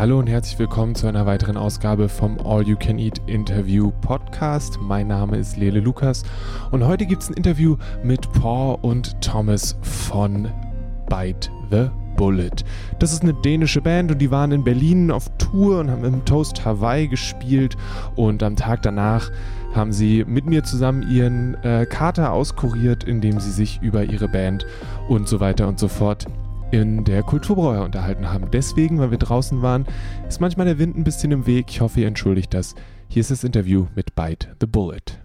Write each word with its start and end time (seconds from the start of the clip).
Hallo 0.00 0.18
und 0.18 0.28
herzlich 0.28 0.58
willkommen 0.58 0.94
zu 0.94 1.08
einer 1.08 1.26
weiteren 1.26 1.58
Ausgabe 1.58 2.08
vom 2.08 2.38
All 2.42 2.66
You 2.66 2.74
Can 2.74 2.98
Eat 2.98 3.20
Interview 3.26 3.92
Podcast. 4.00 4.78
Mein 4.80 5.08
Name 5.08 5.36
ist 5.36 5.58
Lele 5.58 5.80
Lukas 5.80 6.22
und 6.70 6.86
heute 6.86 7.04
gibt 7.04 7.20
es 7.20 7.28
ein 7.28 7.34
Interview 7.34 7.76
mit 8.02 8.32
Paul 8.32 8.78
und 8.80 9.20
Thomas 9.20 9.76
von 9.82 10.48
Bite 11.10 11.50
the 11.70 11.90
Bullet. 12.16 12.64
Das 12.98 13.12
ist 13.12 13.22
eine 13.22 13.34
dänische 13.34 13.82
Band 13.82 14.10
und 14.10 14.22
die 14.22 14.30
waren 14.30 14.52
in 14.52 14.64
Berlin 14.64 15.10
auf 15.10 15.26
Tour 15.36 15.80
und 15.80 15.90
haben 15.90 16.04
im 16.04 16.24
Toast 16.24 16.64
Hawaii 16.64 17.06
gespielt 17.06 17.76
und 18.16 18.42
am 18.42 18.56
Tag 18.56 18.80
danach 18.80 19.30
haben 19.74 19.92
sie 19.92 20.24
mit 20.24 20.46
mir 20.46 20.64
zusammen 20.64 21.10
ihren 21.10 21.62
äh, 21.62 21.84
Kater 21.84 22.32
auskuriert, 22.32 23.04
indem 23.04 23.38
sie 23.38 23.50
sich 23.50 23.82
über 23.82 24.02
ihre 24.04 24.28
Band 24.28 24.64
und 25.10 25.28
so 25.28 25.40
weiter 25.40 25.68
und 25.68 25.78
so 25.78 25.88
fort 25.88 26.24
in 26.70 27.04
der 27.04 27.22
Kulturbrauer 27.22 27.84
unterhalten 27.84 28.30
haben. 28.30 28.50
Deswegen, 28.50 28.98
weil 28.98 29.10
wir 29.10 29.18
draußen 29.18 29.62
waren, 29.62 29.86
ist 30.28 30.40
manchmal 30.40 30.66
der 30.66 30.78
Wind 30.78 30.96
ein 30.96 31.04
bisschen 31.04 31.32
im 31.32 31.46
Weg. 31.46 31.66
Ich 31.68 31.80
hoffe, 31.80 32.00
ihr 32.00 32.06
entschuldigt 32.06 32.54
das. 32.54 32.74
Hier 33.08 33.20
ist 33.20 33.30
das 33.30 33.44
Interview 33.44 33.86
mit 33.94 34.14
Bite 34.14 34.56
the 34.60 34.66
Bullet. 34.66 35.18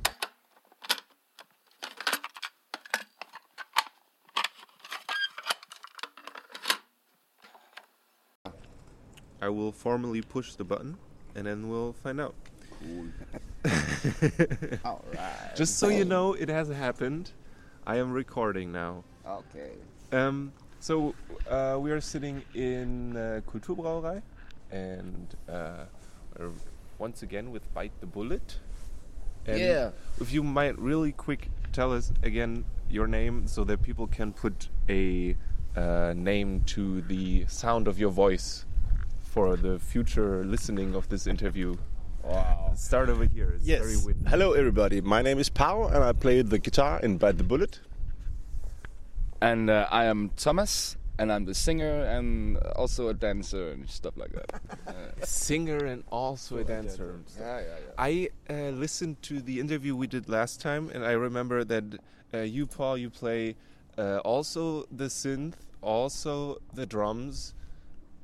I 9.41 9.49
will 9.49 9.71
formally 9.71 10.21
push 10.21 10.55
the 10.57 10.63
button 10.63 10.97
and 11.35 11.45
then 11.45 11.69
we'll 11.69 11.93
find 11.93 12.19
out. 12.19 12.33
All 14.83 15.03
right. 15.13 15.55
Just 15.55 15.77
so 15.77 15.89
you 15.89 16.05
know, 16.05 16.33
it 16.33 16.49
has 16.49 16.69
happened. 16.69 17.31
I 17.85 17.97
am 17.97 18.11
recording 18.11 18.71
now. 18.71 19.03
Okay. 19.27 19.73
Um, 20.11 20.51
so 20.85 21.15
uh, 21.49 21.75
we 21.79 21.89
are 21.89 21.99
sitting 21.99 22.43
in 22.53 23.17
uh, 23.17 23.41
Kulturbrauerei 23.49 24.21
and 24.69 25.35
uh, 25.49 25.85
once 26.99 27.23
again 27.23 27.49
with 27.49 27.63
Bite 27.73 27.99
the 28.01 28.05
Bullet. 28.05 28.59
And 29.47 29.59
Yeah. 29.59 29.89
If 30.21 30.31
you 30.31 30.43
might 30.43 30.77
really 30.77 31.11
quick 31.11 31.49
tell 31.73 31.91
us 31.91 32.13
again 32.21 32.65
your 32.87 33.07
name 33.07 33.47
so 33.47 33.63
that 33.63 33.81
people 33.81 34.05
can 34.05 34.31
put 34.31 34.69
a 34.87 35.35
uh, 35.75 36.13
name 36.15 36.61
to 36.75 37.01
the 37.01 37.47
sound 37.47 37.87
of 37.87 37.97
your 37.97 38.11
voice 38.11 38.65
for 39.23 39.55
the 39.57 39.79
future 39.79 40.45
listening 40.45 40.93
of 40.93 41.09
this 41.09 41.25
interview. 41.25 41.75
Wow. 42.23 42.73
Start 42.75 43.09
over 43.09 43.25
here. 43.25 43.53
It's 43.55 43.65
Yes. 43.65 44.05
windy. 44.05 44.29
Hello, 44.29 44.53
everybody. 44.53 45.01
My 45.01 45.23
name 45.23 45.39
is 45.39 45.49
Paul, 45.49 45.87
and 45.87 46.03
I 46.03 46.11
play 46.11 46.43
the 46.43 46.59
guitar 46.59 46.99
in 47.01 47.17
Bite 47.17 47.39
the 47.39 47.43
Bullet. 47.43 47.79
And 49.45 49.69
uh, 49.69 49.87
I 49.91 50.05
am 50.05 50.31
Thomas, 50.37 50.97
and 51.19 51.31
I'm 51.31 51.45
the 51.45 51.53
singer 51.53 52.03
and 52.03 52.57
also 52.75 53.09
a 53.09 53.13
dancer 53.13 53.69
and 53.69 53.87
stuff 53.87 54.17
like 54.17 54.31
that. 54.31 55.27
Singer 55.27 55.85
and 55.85 56.03
also 56.11 56.57
a 56.57 56.63
dancer. 56.63 57.19
yeah, 57.39 57.59
yeah, 57.59 57.65
yeah. 57.67 57.93
I 57.95 58.29
uh, 58.49 58.69
listened 58.71 59.21
to 59.21 59.41
the 59.41 59.59
interview 59.59 59.95
we 59.95 60.07
did 60.07 60.27
last 60.29 60.61
time, 60.61 60.89
and 60.91 61.05
I 61.05 61.11
remember 61.11 61.63
that 61.63 61.83
uh, 62.33 62.39
you, 62.39 62.65
Paul, 62.65 62.97
you 62.97 63.11
play 63.11 63.55
uh, 63.99 64.17
also 64.25 64.85
the 64.91 65.09
synth, 65.09 65.53
also 65.83 66.57
the 66.73 66.87
drums, 66.87 67.53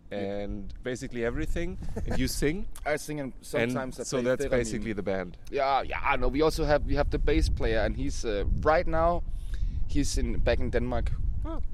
and 0.09 0.73
basically 0.81 1.23
everything, 1.23 1.77
and 2.07 2.17
you 2.17 2.27
sing. 2.27 2.65
I 2.85 2.95
sing 2.95 3.19
and 3.19 3.31
sometimes 3.41 3.99
I 3.99 4.01
and 4.01 4.07
so 4.07 4.21
that's 4.21 4.45
theremin. 4.45 4.49
basically 4.49 4.93
the 4.93 5.03
band. 5.03 5.37
Yeah, 5.51 5.83
yeah. 5.83 6.15
No, 6.19 6.29
we 6.29 6.41
also 6.41 6.65
have 6.65 6.83
we 6.83 6.95
have 6.95 7.11
the 7.11 7.19
bass 7.19 7.47
player, 7.47 7.81
and 7.81 7.95
he's 7.95 8.25
uh, 8.25 8.45
right 8.63 8.87
now 8.87 9.21
he's 9.93 10.17
in 10.17 10.39
back 10.39 10.59
in 10.59 10.69
Denmark. 10.71 11.11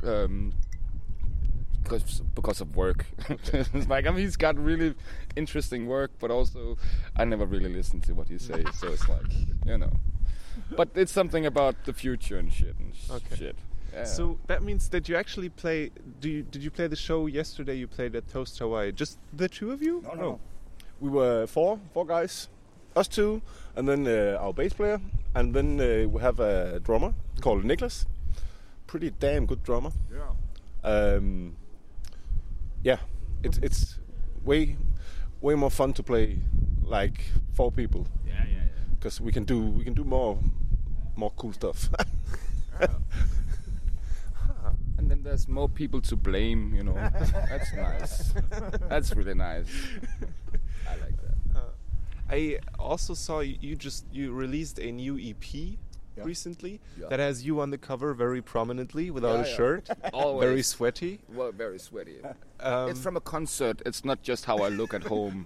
Um, 0.03 0.53
because 1.83 2.21
because 2.35 2.61
of 2.61 2.75
work, 2.75 3.05
it's 3.53 3.87
like 3.89 4.07
I 4.07 4.11
mean, 4.11 4.19
he's 4.25 4.35
got 4.37 4.57
really 4.57 4.93
interesting 5.35 5.87
work, 5.87 6.11
but 6.19 6.31
also 6.31 6.77
I 7.15 7.25
never 7.25 7.45
really 7.45 7.73
listen 7.73 8.01
to 8.01 8.13
what 8.13 8.27
he 8.29 8.37
says, 8.37 8.65
so 8.79 8.87
it's 8.93 9.07
like 9.09 9.31
you 9.65 9.77
know. 9.77 9.91
But 10.75 10.89
it's 10.95 11.11
something 11.13 11.45
about 11.45 11.75
the 11.85 11.93
future 11.93 12.39
and 12.39 12.51
shit 12.51 12.75
and 12.79 12.93
sh- 12.95 13.09
Okay. 13.11 13.35
shit. 13.35 13.55
Yeah. 13.93 14.03
So 14.05 14.37
that 14.47 14.63
means 14.63 14.89
that 14.89 15.07
you 15.07 15.15
actually 15.17 15.49
play. 15.49 15.91
Do 16.19 16.29
you, 16.29 16.43
did 16.43 16.61
you 16.63 16.71
play 16.71 16.87
the 16.87 16.95
show 16.95 17.27
yesterday? 17.27 17.75
You 17.77 17.87
played 17.87 18.15
at 18.15 18.27
Toast 18.27 18.59
Hawaii. 18.59 18.91
Just 18.91 19.17
the 19.37 19.47
two 19.47 19.71
of 19.71 19.81
you? 19.81 20.01
No, 20.03 20.13
no. 20.15 20.39
We 20.99 21.09
were 21.09 21.47
four, 21.47 21.79
four 21.93 22.05
guys, 22.05 22.49
us 22.97 23.07
two, 23.07 23.41
and 23.75 23.87
then 23.87 24.07
uh, 24.07 24.37
our 24.41 24.53
bass 24.53 24.73
player, 24.73 24.99
and 25.35 25.53
then 25.53 25.79
uh, 25.79 26.07
we 26.09 26.21
have 26.21 26.39
a 26.39 26.79
drummer 26.79 27.13
called 27.41 27.63
Nicholas. 27.63 28.05
Pretty 28.87 29.11
damn 29.19 29.45
good 29.45 29.63
drummer. 29.63 29.91
yeah. 30.11 30.31
Um, 30.83 31.55
yeah, 32.83 32.97
it's 33.43 33.57
it's 33.57 33.99
way 34.45 34.77
way 35.41 35.55
more 35.55 35.71
fun 35.71 35.93
to 35.93 36.03
play 36.03 36.39
like 36.83 37.19
four 37.53 37.71
people 37.71 38.07
Yeah, 38.25 38.33
yeah, 38.45 38.53
yeah. 38.55 38.95
because 38.95 39.19
we 39.21 39.31
can 39.31 39.43
do 39.43 39.59
we 39.59 39.83
can 39.83 39.93
do 39.93 40.03
more 40.03 40.39
more 41.15 41.31
cool 41.37 41.53
stuff. 41.53 41.89
And 44.97 45.11
then 45.11 45.21
there's 45.23 45.47
more 45.47 45.69
people 45.69 46.01
to 46.01 46.15
blame, 46.15 46.73
you 46.75 46.83
know. 46.83 46.93
That's 47.49 47.73
nice. 47.73 48.33
That's 48.89 49.15
really 49.15 49.35
nice. 49.35 49.67
I 52.29 52.33
like 52.35 52.61
that. 52.61 52.79
I 52.79 52.81
also 52.83 53.13
saw 53.13 53.39
you, 53.39 53.57
you 53.61 53.75
just 53.75 54.05
you 54.11 54.31
released 54.33 54.79
a 54.79 54.91
new 54.91 55.17
EP 55.17 55.77
recently 56.23 56.79
Yeah. 56.99 57.07
that 57.09 57.19
has 57.19 57.45
you 57.45 57.61
on 57.61 57.69
the 57.69 57.77
cover 57.77 58.13
very 58.15 58.41
prominently 58.41 59.11
without 59.11 59.35
Yeah, 59.35 59.45
a 59.45 59.49
yeah. 59.49 59.55
shirt, 59.55 59.89
Always. 60.13 60.47
very 60.47 60.63
sweaty. 60.63 61.19
Well, 61.31 61.51
very 61.51 61.77
sweaty. 61.79 62.17
Um, 62.59 62.89
it's 62.89 62.99
from 63.01 63.17
a 63.17 63.21
concert. 63.21 63.81
It's 63.85 64.03
not 64.03 64.23
just 64.23 64.45
how 64.45 64.57
I 64.57 64.69
look 64.69 64.93
at 64.95 65.03
home. 65.03 65.45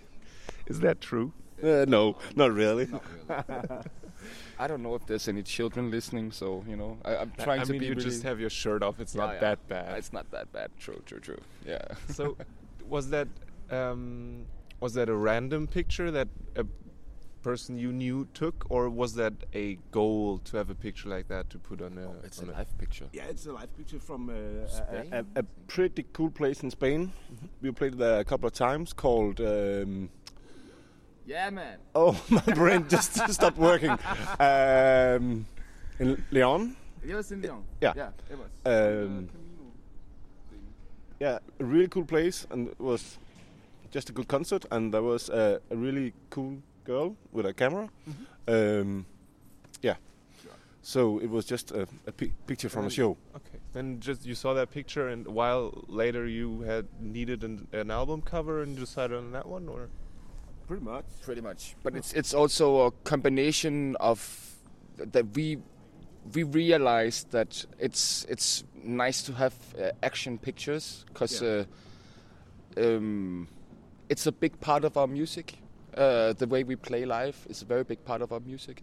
is 0.66 0.80
that 0.80 1.00
true? 1.00 1.32
uh, 1.62 1.86
no, 1.88 2.16
not 2.36 2.52
really. 2.52 2.88
I 4.58 4.66
don't 4.68 4.82
know 4.82 4.94
if 4.94 5.06
there's 5.06 5.26
any 5.28 5.42
children 5.42 5.90
listening, 5.90 6.32
so 6.32 6.64
you 6.68 6.76
know, 6.76 6.98
I, 7.04 7.16
I'm 7.16 7.32
I- 7.38 7.42
trying 7.44 7.60
I 7.60 7.64
to 7.64 7.72
mean, 7.72 7.80
be 7.80 7.86
you 7.86 7.92
really. 7.94 8.04
just 8.04 8.22
have 8.24 8.38
your 8.40 8.50
shirt 8.50 8.82
off. 8.82 9.00
It's 9.00 9.14
Yeah, 9.14 9.24
not 9.26 9.34
yeah. 9.34 9.40
that 9.40 9.68
bad. 9.68 9.98
It's 9.98 10.12
not 10.12 10.30
that 10.32 10.52
bad. 10.52 10.70
True, 10.78 11.02
true, 11.06 11.20
true. 11.20 11.40
Yeah. 11.66 11.82
so, 12.10 12.36
was 12.88 13.08
that 13.10 13.28
um, 13.70 14.44
was 14.80 14.94
that 14.94 15.08
a 15.08 15.14
random 15.14 15.66
picture 15.66 16.10
that 16.10 16.28
a 16.56 16.64
person 17.42 17.76
you 17.78 17.92
knew 17.92 18.26
took, 18.34 18.64
or 18.70 18.88
was 18.88 19.14
that 19.14 19.34
a 19.54 19.78
goal 19.90 20.38
to 20.38 20.56
have 20.56 20.70
a 20.70 20.74
picture 20.74 21.08
like 21.10 21.28
that 21.28 21.50
to 21.50 21.58
put 21.58 21.82
on 21.82 21.98
a? 21.98 22.06
Oh, 22.08 22.16
it's 22.24 22.38
a 22.40 22.42
on 22.42 22.52
live 22.52 22.78
picture. 22.78 23.06
Yeah, 23.12 23.24
it's 23.24 23.46
a 23.46 23.52
live 23.52 23.76
picture 23.76 23.98
from 24.00 24.30
uh, 24.30 24.66
Spain? 24.66 25.12
a, 25.12 25.18
a, 25.18 25.40
a 25.40 25.42
pretty 25.66 26.06
cool 26.12 26.30
place 26.30 26.62
in 26.62 26.70
Spain. 26.70 27.12
We 27.60 27.70
played 27.70 27.94
there 27.98 28.20
a 28.20 28.24
couple 28.24 28.46
of 28.46 28.54
times 28.54 28.92
called. 28.92 29.40
Um, 29.40 30.08
Yeah, 31.26 31.50
man. 31.50 31.78
oh, 31.94 32.20
my 32.28 32.40
brain 32.54 32.86
just 32.88 33.12
stopped 33.32 33.58
working. 33.58 33.90
Um, 34.40 35.46
in 35.98 36.24
Leon. 36.30 36.76
It 37.06 37.14
was 37.14 37.30
in 37.30 37.42
Leon. 37.42 37.64
Yeah. 37.80 37.92
Yeah, 37.96 38.08
it 38.30 38.38
was. 38.38 38.48
Um, 38.64 39.28
yeah, 41.20 41.38
a 41.60 41.64
really 41.64 41.88
cool 41.88 42.04
place, 42.04 42.46
and 42.50 42.68
it 42.68 42.80
was 42.80 43.18
just 43.94 44.10
a 44.10 44.12
good 44.12 44.28
concert. 44.28 44.66
And 44.70 44.92
there 44.92 45.02
was 45.02 45.28
a, 45.30 45.60
a 45.70 45.76
really 45.76 46.12
cool 46.30 46.58
girl 46.84 47.16
with 47.32 47.46
a 47.46 47.54
camera. 47.54 47.88
Um, 48.48 49.06
yeah. 49.82 49.96
So 50.82 51.18
it 51.20 51.30
was 51.30 51.46
just 51.46 51.70
a, 51.70 51.86
a 52.06 52.12
pi- 52.12 52.32
picture 52.46 52.68
from 52.68 52.86
a 52.86 52.90
show. 52.90 53.16
Okay. 53.36 53.58
Then 53.72 54.00
just 54.00 54.26
you 54.26 54.34
saw 54.34 54.52
that 54.54 54.70
picture, 54.70 55.08
and 55.08 55.26
a 55.26 55.30
while 55.30 55.84
later 55.88 56.26
you 56.26 56.60
had 56.62 56.86
needed 57.00 57.42
an, 57.44 57.66
an 57.72 57.90
album 57.90 58.20
cover 58.22 58.62
and 58.62 58.74
you 58.74 58.80
decided 58.80 59.16
on 59.16 59.32
that 59.32 59.46
one, 59.46 59.68
or 59.68 59.88
Pretty 60.66 60.84
much. 60.84 61.04
pretty 61.22 61.42
much 61.42 61.76
but 61.82 61.94
it's 61.94 62.14
it's 62.14 62.32
also 62.32 62.86
a 62.86 62.90
combination 63.04 63.96
of 64.00 64.18
that 64.96 65.26
we 65.36 65.58
we 66.34 66.42
realized 66.42 67.30
that 67.32 67.66
it's 67.78 68.24
it's 68.30 68.64
nice 68.82 69.22
to 69.26 69.32
have 69.34 69.52
uh, 69.78 69.90
action 70.02 70.38
pictures 70.38 71.04
because 71.08 71.42
uh, 71.42 71.64
um, 72.78 73.46
it's 74.08 74.26
a 74.26 74.32
big 74.32 74.58
part 74.60 74.84
of 74.84 74.96
our 74.96 75.06
music 75.06 75.54
uh, 75.96 76.32
the 76.34 76.46
way 76.46 76.64
we 76.64 76.76
play 76.76 77.04
live 77.04 77.46
is 77.48 77.62
a 77.62 77.64
very 77.64 77.84
big 77.84 78.04
part 78.04 78.22
of 78.22 78.32
our 78.32 78.40
music 78.40 78.82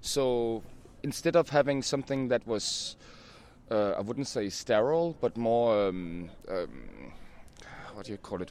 so 0.00 0.62
instead 1.02 1.36
of 1.36 1.48
having 1.50 1.82
something 1.82 2.28
that 2.28 2.46
was 2.46 2.96
uh, 3.70 3.92
I 3.98 4.00
wouldn't 4.00 4.26
say 4.28 4.48
sterile 4.48 5.16
but 5.20 5.36
more 5.36 5.88
um, 5.88 6.30
um, 6.48 7.12
what 7.94 8.04
do 8.04 8.12
you 8.12 8.18
call 8.18 8.42
it? 8.42 8.50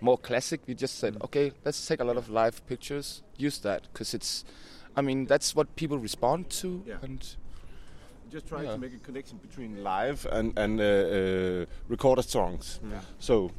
More 0.00 0.18
classic. 0.18 0.62
We 0.66 0.74
just 0.74 0.98
said, 0.98 1.16
okay, 1.22 1.52
let's 1.64 1.86
take 1.86 2.00
a 2.00 2.04
lot 2.04 2.16
of 2.16 2.28
live 2.28 2.66
pictures, 2.66 3.22
use 3.36 3.60
that 3.60 3.82
because 3.92 4.14
it's, 4.14 4.44
I 4.96 5.00
mean, 5.00 5.26
that's 5.26 5.54
what 5.54 5.76
people 5.76 5.96
respond 5.96 6.50
to, 6.60 6.82
Yeah. 6.84 6.96
and 7.02 7.24
Just 8.32 8.48
trying 8.48 8.64
Yeah. 8.64 8.72
to 8.72 8.78
make 8.78 8.92
a 8.94 8.98
connection 8.98 9.38
between 9.38 9.84
live 9.84 10.26
and 10.32 10.58
and 10.58 10.80
uh, 10.80 10.84
uh, 10.84 11.66
recorded 11.88 12.24
songs. 12.28 12.80
Yeah. 12.90 13.00
So, 13.20 13.50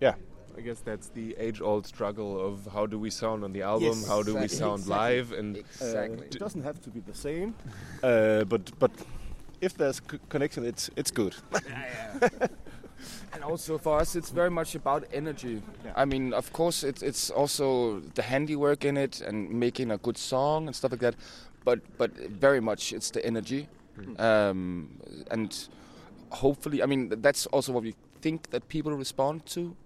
yeah, 0.00 0.14
I 0.56 0.60
guess 0.60 0.80
that's 0.80 1.08
the 1.08 1.34
age-old 1.38 1.86
struggle 1.86 2.38
of 2.40 2.68
how 2.72 2.86
do 2.86 2.98
we 2.98 3.10
sound 3.10 3.42
on 3.44 3.52
the 3.52 3.62
album, 3.62 3.88
Yes, 3.88 4.06
how 4.06 4.22
do 4.22 4.34
we 4.36 4.48
sound 4.48 4.80
Exactly. 4.80 5.16
live, 5.16 5.32
and 5.32 5.56
exactly. 5.56 6.26
it 6.26 6.38
doesn't 6.38 6.62
have 6.62 6.80
to 6.82 6.90
be 6.90 7.00
the 7.00 7.14
same, 7.14 7.54
uh, 8.02 8.44
but 8.44 8.70
but 8.78 8.90
if 9.60 9.74
there's 9.76 10.00
c- 10.10 10.18
connection, 10.28 10.64
it's 10.64 10.90
it's 10.96 11.10
good. 11.10 11.34
and 13.32 13.42
also 13.44 13.78
for 13.78 13.98
us, 14.00 14.14
it's 14.14 14.30
very 14.30 14.50
much 14.50 14.74
about 14.74 15.04
energy. 15.12 15.62
I 15.96 16.04
mean, 16.04 16.34
of 16.34 16.52
course, 16.52 16.84
it's 16.84 17.02
it's 17.02 17.30
also 17.30 18.00
the 18.14 18.22
handiwork 18.22 18.84
in 18.84 18.96
it 18.96 19.20
and 19.22 19.50
making 19.50 19.90
a 19.90 19.96
good 19.98 20.18
song 20.18 20.66
and 20.66 20.76
stuff 20.76 20.90
like 20.92 21.00
that. 21.00 21.14
But 21.64 21.80
but 21.96 22.10
very 22.40 22.60
much 22.60 22.92
it's 22.92 23.10
the 23.10 23.24
energy, 23.24 23.68
um, 24.18 24.88
and 25.30 25.68
hopefully, 26.30 26.82
I 26.82 26.86
mean, 26.86 27.08
that's 27.22 27.46
also 27.46 27.72
what 27.72 27.84
we 27.84 27.94
think 28.20 28.50
that 28.50 28.68
people 28.68 28.92
respond 28.92 29.46
to. 29.54 29.76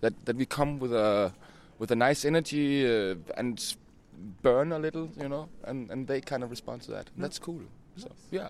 That 0.00 0.12
that 0.26 0.36
we 0.36 0.46
come 0.46 0.78
with 0.78 0.92
a 0.92 1.32
with 1.78 1.90
a 1.90 1.96
nice 1.96 2.24
energy 2.24 2.86
uh, 2.86 3.16
and 3.36 3.76
burn 4.42 4.72
a 4.72 4.78
little, 4.78 5.08
you 5.16 5.28
know, 5.28 5.48
and 5.64 5.90
and 5.90 6.06
they 6.06 6.20
kind 6.20 6.42
of 6.42 6.50
respond 6.50 6.82
to 6.82 6.90
that. 6.92 7.10
That's 7.16 7.38
cool. 7.38 7.60
So 7.96 8.08
yeah. 8.30 8.48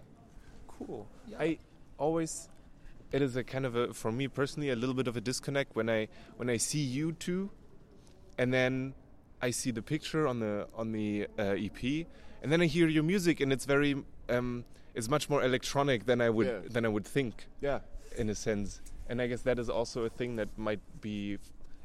Cool. 0.69 1.07
I 1.39 1.59
always 1.99 2.49
it 3.13 3.23
is 3.23 3.37
a 3.37 3.45
kind 3.45 3.65
of 3.65 3.77
a 3.77 3.95
for 3.95 4.13
me 4.13 4.29
personally 4.29 4.71
a 4.71 4.77
little 4.77 4.95
bit 4.95 5.09
of 5.09 5.17
a 5.17 5.21
disconnect 5.21 5.75
when 5.77 5.89
I 5.89 6.09
when 6.37 6.51
I 6.51 6.57
see 6.59 6.81
you 6.81 7.13
two, 7.13 7.51
and 8.39 8.53
then 8.53 8.95
I 9.41 9.51
see 9.53 9.71
the 9.71 9.83
picture 9.83 10.27
on 10.27 10.41
the 10.41 10.67
on 10.75 10.93
the 10.93 11.27
uh, 11.39 11.43
EP, 11.57 12.07
and 12.43 12.51
then 12.53 12.61
I 12.61 12.67
hear 12.67 12.89
your 12.89 13.05
music, 13.05 13.41
and 13.41 13.53
it's 13.53 13.65
very 13.65 13.97
um, 14.29 14.65
it's 14.95 15.09
much 15.09 15.29
more 15.31 15.43
electronic 15.45 16.07
than 16.07 16.21
I 16.21 16.29
would 16.31 16.47
Yeah. 16.47 16.61
than 16.69 16.85
I 16.85 16.89
would 16.89 17.07
think 17.07 17.47
Yeah. 17.61 17.81
in 18.19 18.29
a 18.31 18.35
sense. 18.35 18.81
And 19.09 19.23
I 19.23 19.27
guess 19.27 19.43
that 19.43 19.59
is 19.59 19.69
also 19.71 20.05
a 20.05 20.09
thing 20.09 20.37
that 20.37 20.49
might 20.57 20.81
be. 21.01 21.39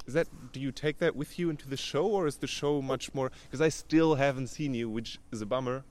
Is 0.07 0.15
that 0.15 0.27
do 0.51 0.59
you 0.59 0.71
take 0.71 0.97
that 0.99 1.15
with 1.15 1.37
you 1.37 1.49
into 1.49 1.69
the 1.69 1.77
show, 1.77 2.05
or 2.07 2.25
is 2.27 2.37
the 2.37 2.47
show 2.47 2.81
much 2.81 3.13
more? 3.13 3.31
Because 3.43 3.61
I 3.61 3.69
still 3.69 4.15
haven't 4.15 4.47
seen 4.47 4.73
you, 4.73 4.89
which 4.89 5.19
is 5.31 5.41
a 5.41 5.45
bummer. 5.45 5.83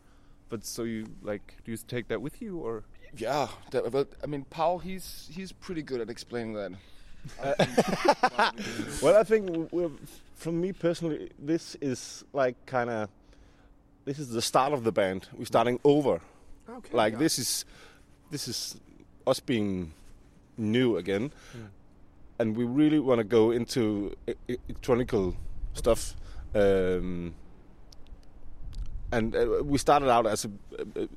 But 0.49 0.65
so 0.65 0.83
you 0.83 1.07
like, 1.23 1.57
do 1.65 1.71
you 1.71 1.77
take 1.77 2.09
that 2.09 2.21
with 2.21 2.43
you, 2.43 2.59
or 2.59 2.83
Yeah, 3.17 3.49
that, 3.71 3.91
but 3.93 4.09
I 4.23 4.27
mean, 4.27 4.45
Paul, 4.51 4.81
he's 4.81 5.31
he's 5.33 5.53
pretty 5.53 5.83
good 5.83 6.01
at 6.01 6.11
explaining 6.11 6.55
that. 6.55 6.73
Well, 9.03 9.17
I 9.17 9.23
think 9.25 9.71
we're, 9.73 9.91
from 10.35 10.61
me 10.61 10.73
personally, 10.73 11.31
this 11.39 11.77
is 11.81 12.25
like 12.33 12.57
kind 12.67 12.91
of 12.91 13.09
this 14.05 14.19
is 14.19 14.31
the 14.31 14.43
start 14.43 14.73
of 14.73 14.85
the 14.85 14.93
band. 14.93 15.29
We're 15.37 15.45
starting 15.45 15.79
over. 15.85 16.21
okay, 16.69 16.97
Like 16.97 17.19
this 17.19 17.39
is 17.39 17.65
this 18.31 18.49
is 18.49 18.77
us 19.27 19.39
being 19.41 19.93
new 20.61 20.97
again, 20.97 21.33
and 22.39 22.57
we 22.57 22.65
really 22.65 22.99
want 22.99 23.19
to 23.19 23.25
go 23.25 23.51
into 23.51 24.15
electronical 24.49 25.35
stuff. 25.75 26.15
Um, 26.55 27.35
and 29.13 29.35
uh, 29.35 29.63
we 29.65 29.79
started 29.79 30.09
out 30.09 30.27
as 30.27 30.45
a, 30.45 30.51
a, 30.79 31.03
a 31.05 31.09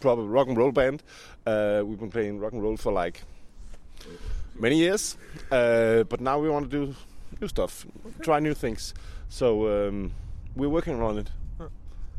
proper 0.00 0.22
rock 0.22 0.48
and 0.48 0.56
roll 0.56 0.72
band. 0.72 1.02
Uh, 1.44 1.82
we've 1.84 1.98
been 1.98 2.10
playing 2.10 2.38
rock 2.38 2.52
and 2.52 2.62
roll 2.62 2.76
for 2.76 2.92
like 2.92 3.22
many 4.58 4.76
years, 4.76 5.16
uh, 5.50 6.04
but 6.04 6.20
now 6.20 6.38
we 6.38 6.48
want 6.48 6.70
to 6.70 6.86
do 6.86 6.94
new 7.40 7.48
stuff, 7.48 7.86
try 8.22 8.40
new 8.40 8.54
things. 8.54 8.94
So 9.28 9.88
um, 9.88 10.12
we're 10.54 10.68
working 10.68 11.00
on 11.00 11.18
it. 11.18 11.30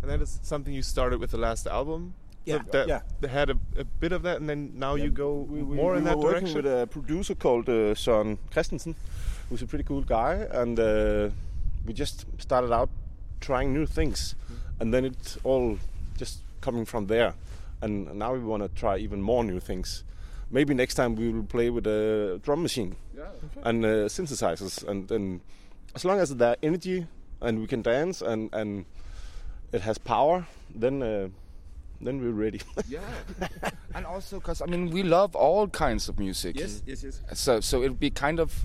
And 0.02 0.12
that 0.12 0.22
is 0.22 0.40
something 0.44 0.74
you 0.74 0.82
started 0.82 1.20
with 1.20 1.32
the 1.32 1.38
last 1.38 1.66
album. 1.66 2.14
Yeah, 2.46 2.58
that, 2.58 2.72
that, 2.72 2.88
yeah. 3.22 3.30
had 3.30 3.50
a, 3.50 3.58
a 3.78 3.86
bit 4.00 4.12
of 4.12 4.24
that, 4.24 4.38
and 4.40 4.50
then 4.50 4.72
now 4.76 4.96
you 4.96 5.10
go 5.10 5.46
we, 5.50 5.64
we, 5.64 5.76
more 5.76 5.92
we 5.94 5.98
in 6.00 6.04
were 6.04 6.10
that 6.10 6.18
working 6.18 6.54
direction. 6.54 6.64
with 6.64 6.82
a 6.82 6.88
producer 6.88 7.36
called 7.36 7.70
uh, 7.70 7.94
Søren 7.96 8.38
Christensen, 8.52 8.96
who's 9.50 9.62
a 9.62 9.68
pretty 9.68 9.84
cool 9.86 10.02
guy, 10.04 10.46
and 10.52 10.80
uh, 10.80 11.30
we 11.86 11.94
just 11.94 12.26
started 12.38 12.72
out 12.74 12.90
trying 13.40 13.74
new 13.74 13.86
things, 13.86 14.36
and 14.80 14.94
then 14.94 15.06
it's 15.06 15.38
all 15.44 15.78
just 16.18 16.40
coming 16.62 16.86
from 16.86 17.08
there. 17.08 17.34
And 17.82 18.14
now 18.16 18.34
we 18.34 18.40
want 18.40 18.64
to 18.64 18.70
try 18.80 18.98
even 18.98 19.22
more 19.22 19.44
new 19.44 19.60
things. 19.60 20.04
Maybe 20.52 20.74
next 20.74 20.96
time 20.96 21.16
we 21.16 21.30
will 21.30 21.44
play 21.44 21.70
with 21.70 21.88
a 21.88 22.40
drum 22.44 22.62
machine 22.62 22.96
Yeah. 23.16 23.26
and 23.64 23.86
uh, 23.86 23.90
synthesizers, 24.10 24.84
and, 24.88 25.12
and 25.12 25.42
as 25.96 26.06
long 26.06 26.20
as 26.20 26.36
there 26.36 26.56
energy 26.62 27.08
and 27.42 27.60
we 27.60 27.68
can 27.68 27.82
dance 27.82 28.22
and, 28.22 28.50
and 28.54 28.86
it 29.72 29.82
has 29.82 29.98
power, 29.98 30.46
then 30.74 31.02
uh, 31.04 31.28
then 32.02 32.20
we're 32.22 32.32
ready. 32.32 32.62
Yeah. 32.88 33.02
and 33.96 34.06
also, 34.06 34.40
because 34.40 34.62
I 34.62 34.66
mean, 34.66 34.90
we 34.92 35.04
love 35.04 35.36
all 35.36 35.68
kinds 35.68 36.10
of 36.10 36.20
music. 36.20 36.60
yes, 36.60 36.82
yes. 36.86 37.04
yes. 37.04 37.22
So 37.34 37.60
so 37.62 37.82
it 37.84 37.90
would 37.90 38.00
be 38.00 38.10
kind 38.10 38.40
of, 38.40 38.64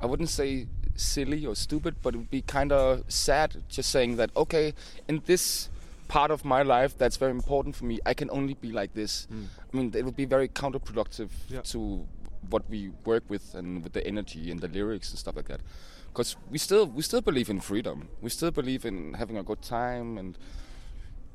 I 0.00 0.06
wouldn't 0.06 0.28
say 0.30 0.66
silly 0.96 1.46
or 1.46 1.54
stupid, 1.54 1.96
but 2.02 2.14
it 2.14 2.18
would 2.18 2.30
be 2.30 2.42
kind 2.42 2.72
of 2.72 3.04
sad 3.08 3.62
just 3.68 3.90
saying 3.90 4.16
that 4.16 4.30
okay, 4.36 4.74
in 5.08 5.22
this 5.26 5.68
part 6.08 6.30
of 6.30 6.44
my 6.44 6.62
life 6.62 6.96
that's 6.96 7.16
very 7.18 7.32
important 7.32 7.76
for 7.76 7.84
me, 7.84 7.98
I 8.06 8.14
can 8.14 8.30
only 8.30 8.54
be 8.54 8.72
like 8.72 8.94
this. 8.94 9.26
Hmm. 9.30 9.44
I 9.72 9.76
mean, 9.76 9.92
it 9.94 10.04
would 10.04 10.16
be 10.16 10.24
very 10.24 10.48
counterproductive 10.48 11.28
Yeah. 11.48 11.60
to 11.72 12.06
what 12.50 12.62
we 12.70 12.90
work 13.04 13.24
with 13.28 13.54
and 13.54 13.82
with 13.84 13.92
the 13.92 14.06
energy 14.06 14.50
and 14.50 14.60
the 14.60 14.68
lyrics 14.68 15.10
and 15.10 15.18
stuff 15.18 15.36
like 15.36 15.48
that. 15.48 15.60
Because 16.08 16.36
we 16.50 16.58
still 16.58 16.86
we 16.86 17.02
still 17.02 17.20
believe 17.20 17.50
in 17.50 17.60
freedom. 17.60 18.08
We 18.22 18.30
still 18.30 18.50
believe 18.50 18.84
in 18.86 19.14
having 19.14 19.36
a 19.36 19.42
good 19.42 19.60
time 19.62 20.16
and 20.18 20.36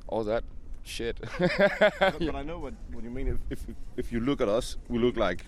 all 0.08 0.24
that 0.26 0.44
shit. 0.84 1.20
but, 1.40 1.50
but 2.00 2.36
I 2.36 2.44
know 2.44 2.60
what, 2.60 2.74
what 2.92 3.04
you 3.04 3.10
mean. 3.10 3.28
If, 3.28 3.38
if 3.50 3.76
if 3.98 4.12
you 4.12 4.20
look 4.20 4.42
at 4.42 4.48
us, 4.50 4.78
we 4.90 5.00
look 5.00 5.18
like 5.18 5.46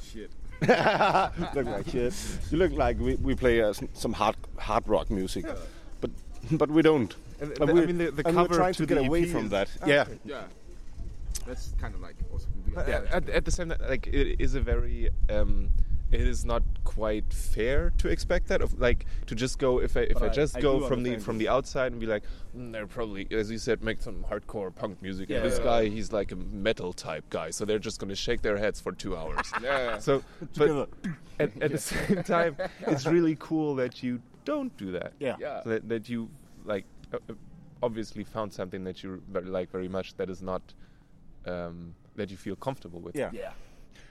shit. 0.00 0.30
look 0.62 1.66
like 1.66 1.88
shit. 1.88 2.14
You 2.50 2.58
look 2.58 2.72
like 2.72 2.98
we, 2.98 3.14
we 3.16 3.34
play 3.34 3.62
uh, 3.62 3.72
some, 3.72 3.88
some 3.92 4.12
hard 4.12 4.36
hard 4.58 4.88
rock 4.88 5.10
music, 5.10 5.44
but 6.00 6.10
but 6.52 6.70
we 6.70 6.82
don't. 6.82 7.14
And 7.40 7.58
And 7.60 7.68
the- 7.68 7.74
we, 7.74 7.82
I 7.82 7.86
mean, 7.86 7.98
the, 7.98 8.10
the 8.10 8.26
and 8.26 8.36
cover 8.36 8.48
we're 8.50 8.56
trying 8.56 8.72
to, 8.74 8.78
to 8.82 8.86
get 8.86 8.94
the 9.00 9.06
away 9.06 9.24
from 9.26 9.44
is- 9.46 9.50
that. 9.50 9.68
Ah, 9.82 9.86
yeah, 9.86 10.02
okay. 10.02 10.18
Yeah. 10.24 10.42
That's 11.46 11.72
kind 11.80 11.94
of 11.94 12.00
like 12.02 12.16
also 12.32 12.46
But 12.74 12.88
at, 12.88 13.06
at, 13.06 13.28
at 13.30 13.44
the 13.44 13.50
same 13.50 13.70
time, 13.70 13.78
like 13.88 14.06
it 14.06 14.40
is 14.40 14.54
a 14.54 14.60
very, 14.60 15.08
um, 15.30 15.70
it 16.10 16.20
is 16.22 16.44
not 16.44 16.62
quite 16.84 17.32
fair 17.32 17.92
to 17.98 18.08
expect 18.08 18.48
that. 18.48 18.62
Of 18.62 18.80
like 18.80 19.04
to 19.26 19.34
just 19.34 19.58
go 19.58 19.80
if 19.80 19.96
I 19.96 20.00
if 20.00 20.14
But 20.14 20.22
I 20.22 20.26
I- 20.26 20.30
just 20.30 20.56
I 20.56 20.60
go 20.60 20.80
do 20.80 20.88
from 20.88 21.02
the 21.02 21.18
from 21.18 21.38
the 21.38 21.48
outside 21.48 21.92
and 21.92 22.00
be 22.00 22.06
like, 22.06 22.22
mm, 22.56 22.72
they're 22.72 22.86
probably 22.86 23.26
as 23.30 23.50
you 23.50 23.58
said 23.58 23.82
make 23.82 24.00
some 24.02 24.24
hardcore 24.24 24.74
punk 24.74 25.02
music. 25.02 25.28
Yeah, 25.28 25.38
and 25.38 25.46
this 25.46 25.58
yeah, 25.58 25.64
guy 25.64 25.88
he's 25.88 26.12
like 26.12 26.32
a 26.32 26.36
metal 26.36 26.92
type 26.92 27.24
guy, 27.30 27.50
so 27.50 27.64
they're 27.64 27.78
just 27.78 28.00
gonna 28.00 28.16
shake 28.16 28.42
their 28.42 28.56
heads 28.56 28.80
for 28.80 28.92
two 28.92 29.16
hours. 29.16 29.52
Yeah. 29.62 29.98
so, 29.98 30.22
but 30.56 30.88
at, 31.38 31.50
at 31.62 31.72
the 31.72 31.78
same 31.92 32.22
time, 32.22 32.56
it's 32.86 33.06
really 33.06 33.36
cool 33.38 33.74
that 33.76 34.02
you 34.02 34.20
don't 34.44 34.74
do 34.78 34.92
that. 34.92 35.12
yeah, 35.20 35.36
yeah. 35.38 35.62
So 35.62 35.68
that, 35.70 35.88
that 35.88 36.08
you 36.08 36.30
like 36.64 36.84
uh, 37.12 37.18
uh, 37.28 37.34
obviously 37.82 38.24
found 38.24 38.52
something 38.52 38.82
that 38.84 39.02
you 39.02 39.22
very, 39.30 39.46
like 39.46 39.70
very 39.70 39.88
much 39.88 40.14
that 40.16 40.30
is 40.30 40.40
not 40.42 40.62
um, 41.46 41.94
that 42.16 42.30
you 42.30 42.36
feel 42.36 42.56
comfortable 42.56 43.00
with. 43.00 43.14
yeah. 43.14 43.30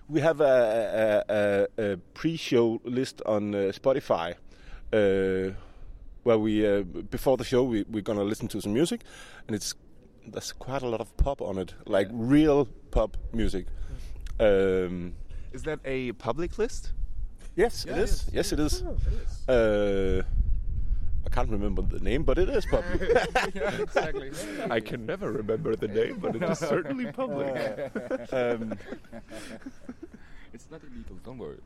We 0.10 0.22
have 0.22 0.40
a, 0.42 1.24
a, 1.28 1.34
a, 1.82 1.94
a 1.94 1.98
pre-show 2.14 2.80
list 2.86 3.22
on 3.26 3.54
uh, 3.54 3.58
Spotify, 3.74 4.36
uh, 4.94 5.54
where 6.24 6.38
we 6.38 6.66
uh, 6.66 6.84
before 6.84 7.36
the 7.38 7.44
show 7.44 7.64
we, 7.64 7.84
we're 7.90 8.02
gonna 8.02 8.24
listen 8.24 8.48
to 8.50 8.62
some 8.62 8.74
music, 8.74 9.02
and 9.48 9.56
it's 9.56 9.74
there's 10.26 10.54
quite 10.54 10.82
a 10.82 10.88
lot 10.88 11.02
of 11.02 11.16
pop 11.18 11.42
on 11.42 11.58
it, 11.58 11.74
like 11.86 12.08
real 12.12 12.68
pop 12.92 13.18
music. 13.34 13.66
Um, 14.40 15.16
Is 15.52 15.64
that 15.64 15.80
a 15.84 16.14
public 16.14 16.58
list? 16.58 16.94
yes, 17.56 17.86
Yeah, 17.88 17.94
it 17.96 18.00
is. 18.00 18.26
yes, 18.32 18.34
Yes, 18.34 18.52
it 18.54 18.60
is. 18.60 18.82
It 18.82 18.88
is. 19.24 19.50
Uh, 19.50 20.24
I 21.28 21.30
can't 21.30 21.50
remember 21.50 21.82
the 21.82 22.00
name, 22.00 22.24
but 22.24 22.38
it 22.38 22.48
is 22.48 22.66
public. 22.72 23.02
yeah, 23.54 23.82
exactly. 23.82 24.32
I 24.70 24.80
can 24.80 25.06
never 25.06 25.30
remember 25.30 25.76
the 25.76 25.90
name, 25.90 26.20
but 26.22 26.38
it 26.38 26.44
is 26.44 26.58
certainly 26.60 27.12
public. 27.12 27.54
um, 28.32 28.74
It's 30.54 30.72
not 30.72 30.82
illegal, 30.90 31.18
don't 31.26 31.38
worry. 31.38 31.58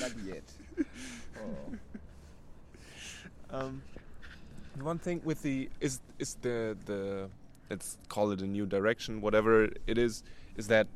not 0.00 0.12
yet. 0.26 0.42
Oh. 1.40 1.72
Um, 3.56 3.82
one 4.80 4.98
thing 4.98 5.20
with 5.24 5.40
the 5.42 5.70
is 5.80 6.00
is 6.18 6.34
the 6.42 6.76
the 6.86 7.30
let's 7.70 7.96
call 8.08 8.32
it 8.32 8.40
a 8.42 8.46
new 8.46 8.66
direction, 8.66 9.20
whatever 9.20 9.68
it 9.86 9.96
is, 9.96 10.24
is 10.56 10.66
that 10.66 10.88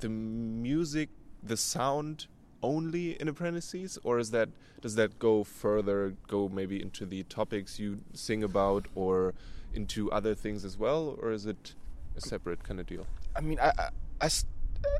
the 0.00 0.08
music, 0.08 1.08
the 1.44 1.56
sound 1.56 2.26
only 2.62 3.20
in 3.20 3.28
apprentices, 3.28 3.98
or 4.02 4.18
is 4.18 4.30
that 4.30 4.48
does 4.80 4.94
that 4.94 5.18
go 5.18 5.44
further, 5.44 6.14
go 6.28 6.48
maybe 6.48 6.80
into 6.80 7.06
the 7.06 7.22
topics 7.24 7.78
you 7.78 8.00
sing 8.14 8.42
about, 8.42 8.86
or 8.94 9.34
into 9.74 10.10
other 10.10 10.34
things 10.34 10.64
as 10.64 10.78
well, 10.78 11.16
or 11.20 11.32
is 11.32 11.46
it 11.46 11.74
a 12.16 12.20
separate 12.20 12.62
kind 12.62 12.80
of 12.80 12.86
deal? 12.86 13.06
I 13.36 13.40
mean, 13.40 13.58
I 13.60 13.90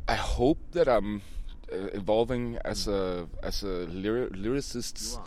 I 0.09 0.15
hope 0.15 0.59
that 0.73 0.89
I'm 0.89 1.23
uh, 1.73 1.77
evolving 1.93 2.59
as 2.65 2.89
a 2.89 3.29
as 3.43 3.63
a 3.63 3.87
lyri- 3.87 4.31
lyricist. 4.31 5.19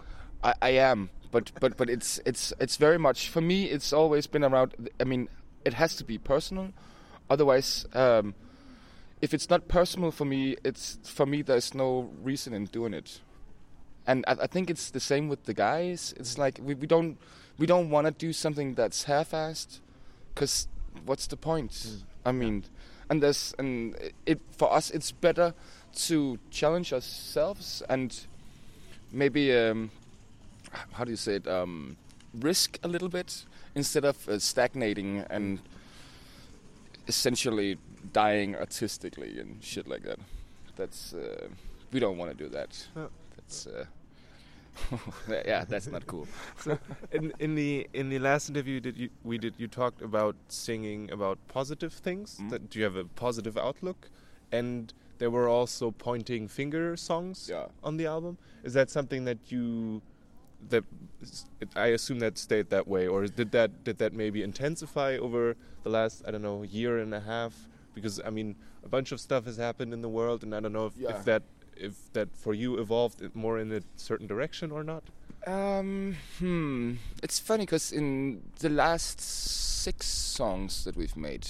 I, 0.43 0.53
I 0.61 0.69
am, 0.71 1.09
but 1.31 1.51
but 1.59 1.77
but 1.77 1.89
it's 1.89 2.19
it's 2.25 2.53
it's 2.59 2.77
very 2.77 2.97
much 2.97 3.29
for 3.29 3.41
me. 3.41 3.65
It's 3.65 3.93
always 3.93 4.27
been 4.27 4.43
around. 4.43 4.89
I 4.99 5.03
mean, 5.03 5.29
it 5.65 5.73
has 5.75 5.95
to 5.97 6.03
be 6.03 6.17
personal, 6.17 6.73
otherwise. 7.29 7.85
Um, 7.93 8.35
if 9.23 9.33
it's 9.33 9.49
not 9.49 9.69
personal 9.69 10.11
for 10.11 10.25
me, 10.25 10.57
it's 10.65 10.97
for 11.05 11.25
me. 11.25 11.41
There's 11.41 11.73
no 11.73 12.09
reason 12.21 12.53
in 12.53 12.65
doing 12.65 12.93
it, 12.93 13.21
and 14.05 14.25
I, 14.27 14.33
I 14.41 14.47
think 14.47 14.69
it's 14.69 14.91
the 14.91 14.99
same 14.99 15.29
with 15.29 15.45
the 15.45 15.53
guys. 15.53 16.13
It's 16.17 16.37
like 16.37 16.59
we, 16.61 16.73
we 16.75 16.87
don't 16.87 17.17
we 17.57 17.65
don't 17.65 17.89
want 17.89 18.05
to 18.05 18.11
do 18.11 18.33
something 18.33 18.75
that's 18.75 19.05
half-assed, 19.05 19.79
because 20.35 20.67
what's 21.05 21.27
the 21.27 21.37
point? 21.37 22.03
I 22.25 22.33
mean, 22.33 22.65
and 23.09 23.23
there's 23.23 23.55
and 23.57 23.95
it 24.25 24.41
for 24.57 24.73
us 24.73 24.89
it's 24.89 25.13
better 25.13 25.53
to 26.07 26.37
challenge 26.51 26.91
ourselves 26.91 27.81
and 27.87 28.27
maybe 29.11 29.55
um, 29.55 29.89
how 30.91 31.05
do 31.05 31.11
you 31.11 31.17
say 31.17 31.35
it 31.35 31.47
um, 31.47 31.95
risk 32.41 32.77
a 32.83 32.87
little 32.87 33.09
bit 33.09 33.45
instead 33.75 34.03
of 34.03 34.27
uh, 34.27 34.37
stagnating 34.39 35.23
and 35.29 35.59
essentially 37.07 37.77
dying 38.11 38.55
artistically 38.55 39.39
and 39.39 39.63
shit 39.63 39.87
like 39.87 40.03
that. 40.03 40.19
That's 40.75 41.13
uh, 41.13 41.47
we 41.91 41.99
don't 41.99 42.17
want 42.17 42.31
to 42.31 42.43
do 42.43 42.49
that. 42.49 42.87
No. 42.95 43.09
That's 43.35 43.67
uh, 43.67 43.85
yeah, 45.45 45.65
that's 45.65 45.87
not 45.87 46.07
cool. 46.07 46.27
so 46.59 46.77
in 47.11 47.31
in 47.39 47.55
the 47.55 47.87
in 47.93 48.09
the 48.09 48.19
last 48.19 48.49
interview 48.49 48.79
that 48.81 48.97
you 48.97 49.09
we 49.23 49.37
did, 49.37 49.53
you 49.57 49.67
talked 49.67 50.01
about 50.01 50.35
singing 50.47 51.11
about 51.11 51.37
positive 51.47 51.93
things. 51.93 52.39
Mm. 52.41 52.49
That 52.49 52.69
do 52.69 52.79
you 52.79 52.85
have 52.85 52.95
a 52.95 53.05
positive 53.05 53.57
outlook? 53.57 54.09
And 54.51 54.93
there 55.19 55.29
were 55.29 55.47
also 55.47 55.91
pointing 55.91 56.47
finger 56.47 56.95
songs 56.97 57.47
Yeah. 57.49 57.67
on 57.83 57.97
the 57.97 58.05
album. 58.07 58.37
Is 58.63 58.73
that 58.73 58.89
something 58.89 59.25
that 59.25 59.37
you 59.51 60.01
that 60.69 60.83
I 61.75 61.87
assume 61.87 62.19
that 62.19 62.37
stayed 62.37 62.69
that 62.69 62.87
way, 62.87 63.07
or 63.07 63.27
did 63.27 63.51
that 63.51 63.83
did 63.83 63.97
that 63.99 64.13
maybe 64.13 64.41
intensify 64.41 65.17
over 65.17 65.55
the 65.83 65.89
last 65.89 66.23
I 66.27 66.31
don't 66.31 66.41
know 66.41 66.63
year 66.63 66.97
and 66.97 67.13
a 67.13 67.19
half? 67.19 67.67
Because 67.93 68.19
I 68.25 68.29
mean, 68.29 68.55
a 68.83 68.89
bunch 68.89 69.11
of 69.11 69.19
stuff 69.19 69.45
has 69.45 69.57
happened 69.57 69.93
in 69.93 70.01
the 70.01 70.09
world, 70.09 70.43
and 70.43 70.53
I 70.55 70.59
don't 70.59 70.73
know 70.73 70.85
if, 70.87 70.93
Yeah. 70.97 71.17
if 71.17 71.25
that 71.25 71.43
if 71.75 72.11
that 72.13 72.35
for 72.35 72.53
you 72.53 72.77
evolved 72.77 73.35
more 73.35 73.57
in 73.59 73.71
a 73.71 73.81
certain 73.95 74.27
direction 74.27 74.71
or 74.71 74.83
not. 74.83 75.03
Um, 75.45 76.15
hmm. 76.39 76.93
It's 77.21 77.39
funny 77.39 77.65
because 77.65 77.91
in 77.91 78.41
the 78.59 78.69
last 78.69 79.19
six 79.19 80.07
songs 80.07 80.83
that 80.85 80.95
we've 80.95 81.17
made, 81.17 81.47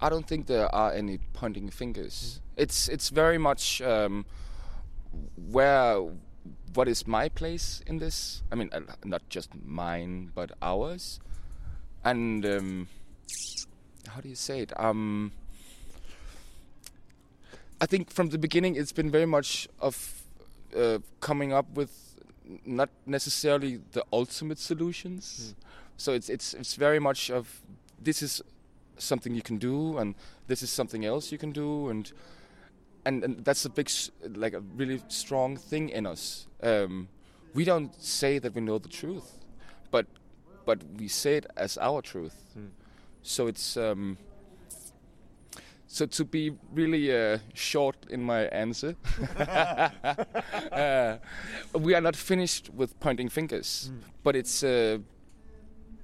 I 0.00 0.08
don't 0.08 0.26
think 0.26 0.46
there 0.46 0.72
are 0.74 0.92
any 0.92 1.18
pointing 1.32 1.70
fingers. 1.70 2.40
It's 2.56 2.88
it's 2.88 3.08
very 3.08 3.38
much 3.38 3.82
um, 3.82 4.26
where 5.50 6.02
what 6.74 6.88
is 6.88 7.06
my 7.06 7.28
place 7.28 7.82
in 7.86 7.98
this? 7.98 8.42
I 8.52 8.54
mean, 8.54 8.70
uh, 8.72 8.80
not 9.04 9.22
just 9.28 9.50
mine, 9.64 10.30
but 10.34 10.52
ours. 10.62 11.18
And 12.04 12.44
um, 12.46 12.88
how 14.08 14.20
do 14.20 14.28
you 14.28 14.36
say 14.36 14.60
it? 14.60 14.72
Um, 14.78 15.32
I 17.80 17.86
think 17.86 18.10
from 18.10 18.30
the 18.30 18.38
beginning, 18.38 18.76
it's 18.76 18.92
been 18.92 19.10
very 19.10 19.26
much 19.26 19.68
of 19.80 20.22
uh, 20.76 20.98
coming 21.20 21.52
up 21.52 21.68
with 21.74 21.90
not 22.64 22.88
necessarily 23.04 23.80
the 23.92 24.04
ultimate 24.12 24.58
solutions. 24.58 25.54
So 25.96 26.12
it's 26.12 26.28
it's 26.28 26.54
it's 26.54 26.74
very 26.74 26.98
much 26.98 27.30
of 27.30 27.62
this 28.02 28.22
is 28.22 28.42
something 28.98 29.34
you 29.34 29.42
can 29.42 29.58
do, 29.58 29.98
and 29.98 30.14
this 30.46 30.62
is 30.62 30.70
something 30.70 31.04
else 31.04 31.32
you 31.32 31.38
can 31.38 31.52
do, 31.52 31.88
and 31.88 32.12
and, 33.04 33.24
and 33.24 33.44
that's 33.44 33.64
a 33.64 33.70
big 33.70 33.90
like 34.34 34.54
a 34.54 34.60
really 34.60 35.02
strong 35.08 35.56
thing 35.56 35.90
in 35.90 36.06
us. 36.06 36.46
Um, 36.62 37.08
we 37.54 37.64
don't 37.64 37.94
say 38.02 38.38
that 38.38 38.54
we 38.54 38.60
know 38.60 38.78
the 38.78 38.88
truth, 38.88 39.38
but 39.90 40.06
but 40.64 40.78
we 40.98 41.08
say 41.08 41.36
it 41.36 41.46
as 41.56 41.78
our 41.78 42.02
truth. 42.02 42.36
Hmm. 42.54 42.66
So 43.22 43.46
it's 43.46 43.76
um, 43.76 44.18
so 45.86 46.06
to 46.06 46.24
be 46.24 46.52
really 46.72 47.10
uh, 47.14 47.38
short 47.54 47.96
in 48.10 48.22
my 48.22 48.42
answer, 48.46 48.96
uh, 50.72 51.16
we 51.78 51.94
are 51.94 52.00
not 52.00 52.16
finished 52.16 52.70
with 52.74 52.98
pointing 53.00 53.28
fingers, 53.28 53.90
Mm. 53.90 54.00
but 54.22 54.36
it's 54.36 54.62
uh, 54.62 54.98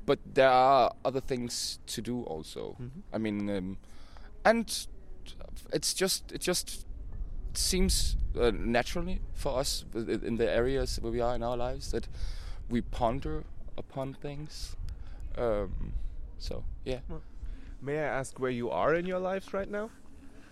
but 0.07 0.19
there 0.35 0.51
are 0.51 0.93
other 1.05 1.21
things 1.21 1.79
to 1.87 2.03
do 2.03 2.23
also. 2.25 2.77
Mhm. 2.81 3.03
I 3.13 3.19
mean, 3.19 3.51
um, 3.51 3.77
and 4.45 4.87
it's 5.73 5.95
just 5.95 6.33
it 6.33 6.41
just 6.49 6.87
seems 7.55 8.17
uh, 8.37 8.51
naturally 8.55 9.21
for 9.35 9.61
us 9.61 9.85
in 9.95 10.37
the 10.39 10.51
areas 10.51 10.99
where 11.01 11.13
we 11.13 11.21
are 11.21 11.35
in 11.37 11.43
our 11.43 11.57
lives 11.57 11.91
that 11.93 12.09
we 12.71 12.81
ponder 12.81 13.45
upon 13.79 14.15
things. 14.15 14.77
Um, 15.39 15.93
so 16.39 16.65
yeah. 16.85 17.01
May 17.83 17.99
I 17.99 18.03
ask 18.21 18.39
where 18.39 18.51
you 18.51 18.71
are 18.71 18.95
in 18.95 19.07
your 19.07 19.19
lives 19.19 19.53
right 19.53 19.69
now? 19.69 19.91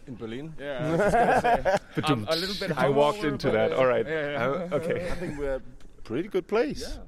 In 0.07 0.17
Berlin. 0.17 0.53
Yeah, 0.59 1.77
I'm 2.05 2.27
a 2.29 2.35
little 2.35 2.57
bit. 2.69 2.77
I 2.77 2.89
walked 2.89 3.23
into 3.23 3.51
that. 3.53 3.73
All 3.73 3.87
right. 3.87 4.05
yeah, 4.09 4.33
yeah. 4.33 4.45
Uh, 4.47 4.69
okay. 4.77 5.09
I 5.09 5.15
think 5.15 5.39
we're 5.39 5.57
a 5.57 5.63
pretty 6.03 6.29
good 6.29 6.49
place. 6.49 6.81
Yeah, 6.83 7.03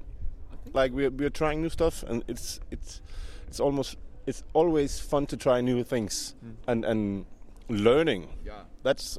Like 0.73 0.93
we're 0.93 1.09
we're 1.09 1.29
trying 1.29 1.61
new 1.61 1.69
stuff, 1.69 2.03
and 2.07 2.23
it's 2.27 2.61
it's 2.71 3.01
it's 3.47 3.59
almost 3.59 3.97
it's 4.25 4.43
always 4.53 4.99
fun 4.99 5.25
to 5.27 5.37
try 5.37 5.59
new 5.61 5.83
things 5.83 6.35
Mm. 6.45 6.55
and 6.67 6.85
and 6.85 7.25
learning. 7.67 8.27
Yeah. 8.45 8.63
That's 8.83 9.17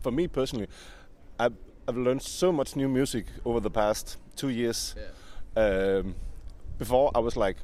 for 0.00 0.12
me 0.12 0.28
personally. 0.28 0.68
I've 1.40 1.54
I've 1.88 1.96
learned 1.96 2.22
so 2.22 2.52
much 2.52 2.76
new 2.76 2.88
music 2.88 3.26
over 3.44 3.58
the 3.60 3.70
past 3.70 4.18
two 4.36 4.50
years. 4.50 4.94
Um, 5.56 6.14
before 6.78 7.10
I 7.14 7.18
was 7.18 7.36
like 7.36 7.56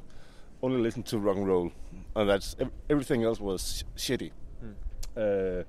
only 0.61 0.81
listen 0.81 1.03
to 1.03 1.19
rock 1.19 1.37
and 1.37 1.47
roll, 1.47 1.71
and 2.17 2.29
that's 2.29 2.55
everything 2.89 3.23
else 3.23 3.39
was 3.39 3.83
shitty. 3.95 4.31
Hmm. 4.59 4.71
Uh, 5.15 5.63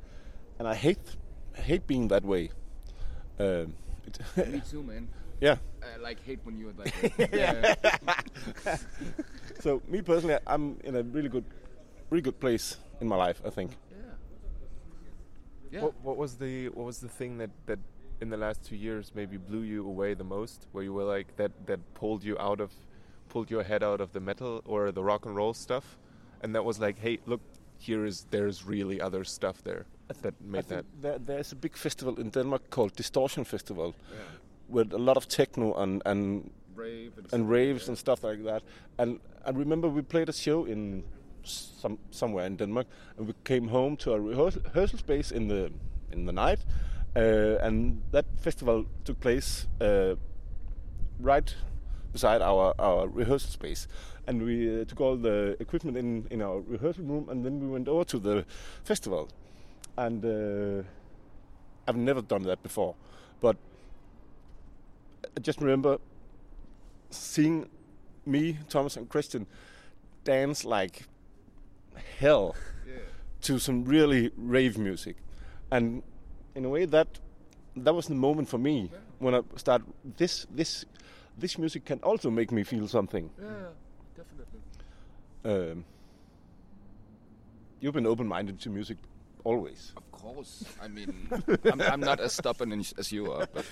and 0.58 0.66
I 0.66 0.74
hate 0.74 0.98
hate 1.54 1.86
being 1.86 2.08
that 2.08 2.24
way. 2.24 2.50
Um, 3.38 3.74
it 4.06 4.18
Me 4.52 4.62
too, 4.68 4.82
man. 4.82 5.08
yeah. 5.40 5.56
I 5.82 5.98
like 5.98 6.24
hate 6.24 6.40
when 6.44 6.58
you're 6.58 6.72
like. 6.72 6.94
yeah. 7.32 7.74
So 9.60 9.82
me 9.86 10.02
personally, 10.02 10.38
I'm 10.46 10.78
in 10.84 10.96
a 10.96 11.02
really 11.02 11.28
good, 11.28 11.44
really 12.10 12.22
good 12.22 12.40
place 12.40 12.76
in 13.00 13.08
my 13.08 13.16
life. 13.16 13.40
I 13.44 13.50
think. 13.50 13.76
Yeah. 15.70 15.82
What, 15.82 15.94
what 16.02 16.16
was 16.16 16.36
the 16.36 16.70
what 16.70 16.86
was 16.86 16.98
the 17.00 17.08
thing 17.08 17.38
that 17.38 17.50
that 17.66 17.78
in 18.20 18.30
the 18.30 18.38
last 18.38 18.64
two 18.64 18.76
years 18.76 19.12
maybe 19.14 19.36
blew 19.36 19.62
you 19.62 19.86
away 19.86 20.14
the 20.14 20.24
most? 20.24 20.66
Where 20.72 20.82
you 20.82 20.94
were 20.94 21.04
like 21.04 21.36
that 21.36 21.52
that 21.66 21.80
pulled 21.94 22.24
you 22.24 22.38
out 22.38 22.60
of 22.60 22.72
pulled 23.28 23.50
your 23.50 23.62
head 23.62 23.82
out 23.82 24.00
of 24.00 24.12
the 24.12 24.20
metal 24.20 24.62
or 24.64 24.90
the 24.90 25.04
rock 25.04 25.26
and 25.26 25.36
roll 25.36 25.52
stuff, 25.52 25.98
and 26.42 26.54
that 26.54 26.64
was 26.64 26.78
like, 26.78 26.98
hey, 26.98 27.18
look, 27.26 27.40
here 27.78 28.04
is 28.04 28.26
there's 28.30 28.64
really 28.66 29.00
other 29.00 29.24
stuff 29.24 29.62
there 29.62 29.86
that 30.22 30.34
made 30.40 30.64
that. 30.68 30.84
there, 31.00 31.18
there's 31.18 31.52
a 31.52 31.56
big 31.56 31.76
festival 31.76 32.20
in 32.20 32.30
Denmark 32.30 32.70
called 32.70 32.92
Distortion 32.96 33.44
Festival, 33.44 33.94
with 34.68 34.92
a 34.92 34.98
lot 34.98 35.16
of 35.16 35.26
techno 35.28 35.74
and 35.74 36.02
and 36.06 36.50
Brave 36.74 37.12
and, 37.18 37.32
and 37.32 37.50
raves 37.50 37.88
and 37.88 37.98
stuff 37.98 38.22
like 38.24 38.44
that. 38.44 38.62
And 38.98 39.20
I 39.44 39.50
remember 39.50 39.88
we 39.88 40.02
played 40.02 40.28
a 40.28 40.32
show 40.32 40.64
in 40.64 41.04
some 41.42 41.98
somewhere 42.10 42.46
in 42.46 42.56
Denmark, 42.56 42.86
and 43.16 43.26
we 43.26 43.34
came 43.44 43.68
home 43.68 43.96
to 43.96 44.12
a 44.12 44.20
rehearsal, 44.20 44.62
rehearsal 44.62 44.98
space 44.98 45.30
in 45.34 45.48
the 45.48 45.70
in 46.12 46.26
the 46.26 46.32
night, 46.32 46.64
uh, 47.16 47.66
and 47.66 48.02
that 48.12 48.24
festival 48.36 48.84
took 49.04 49.20
place 49.20 49.66
uh, 49.80 50.14
right 51.20 51.54
beside 52.12 52.42
our 52.42 52.74
our 52.78 53.08
rehearsal 53.08 53.50
space. 53.50 53.88
And 54.28 54.42
we 54.42 54.82
uh, 54.82 54.84
took 54.84 55.00
all 55.00 55.16
the 55.16 55.56
equipment 55.58 55.96
in 55.96 56.26
in 56.30 56.42
our 56.42 56.60
rehearsal 56.60 57.04
room, 57.04 57.28
and 57.30 57.44
then 57.44 57.60
we 57.60 57.66
went 57.66 57.88
over 57.88 58.04
to 58.04 58.18
the 58.18 58.44
festival. 58.84 59.28
And 59.96 60.24
uh, 60.24 60.82
I've 61.88 61.96
never 61.96 62.22
done 62.22 62.42
that 62.42 62.62
before, 62.62 62.94
but 63.40 63.56
I 65.36 65.40
just 65.40 65.60
remember 65.60 65.98
seeing 67.10 67.70
me, 68.26 68.58
Thomas, 68.68 68.96
and 68.98 69.08
Christian 69.08 69.46
dance 70.24 70.64
like 70.64 71.06
hell 72.20 72.54
to 73.40 73.58
some 73.58 73.84
really 73.84 74.30
rave 74.36 74.76
music, 74.78 75.16
and 75.70 76.02
in 76.54 76.64
a 76.64 76.68
way 76.68 76.86
that 76.86 77.08
that 77.76 77.94
was 77.94 78.06
the 78.06 78.14
moment 78.14 78.48
for 78.48 78.58
me 78.58 78.90
when 79.20 79.34
I 79.34 79.40
start 79.56 79.82
this 80.16 80.46
this 80.54 80.84
this 81.40 81.58
music 81.58 81.84
can 81.86 82.00
also 82.02 82.30
make 82.30 82.52
me 82.52 82.64
feel 82.64 82.88
something. 82.88 83.30
Yeah, 83.40 83.72
definitely. 84.18 84.60
Um, 85.44 85.84
you've 87.80 87.94
been 87.94 88.06
open-minded 88.06 88.58
to 88.60 88.70
music 88.70 88.98
always. 89.44 89.92
Of 89.96 90.10
course. 90.10 90.64
I 90.82 90.88
mean, 90.88 91.28
I'm, 91.72 91.80
I'm 91.80 92.00
not 92.00 92.20
as 92.20 92.32
stubborn 92.32 92.72
as 92.72 93.12
you 93.12 93.32
are, 93.32 93.46
but 93.54 93.64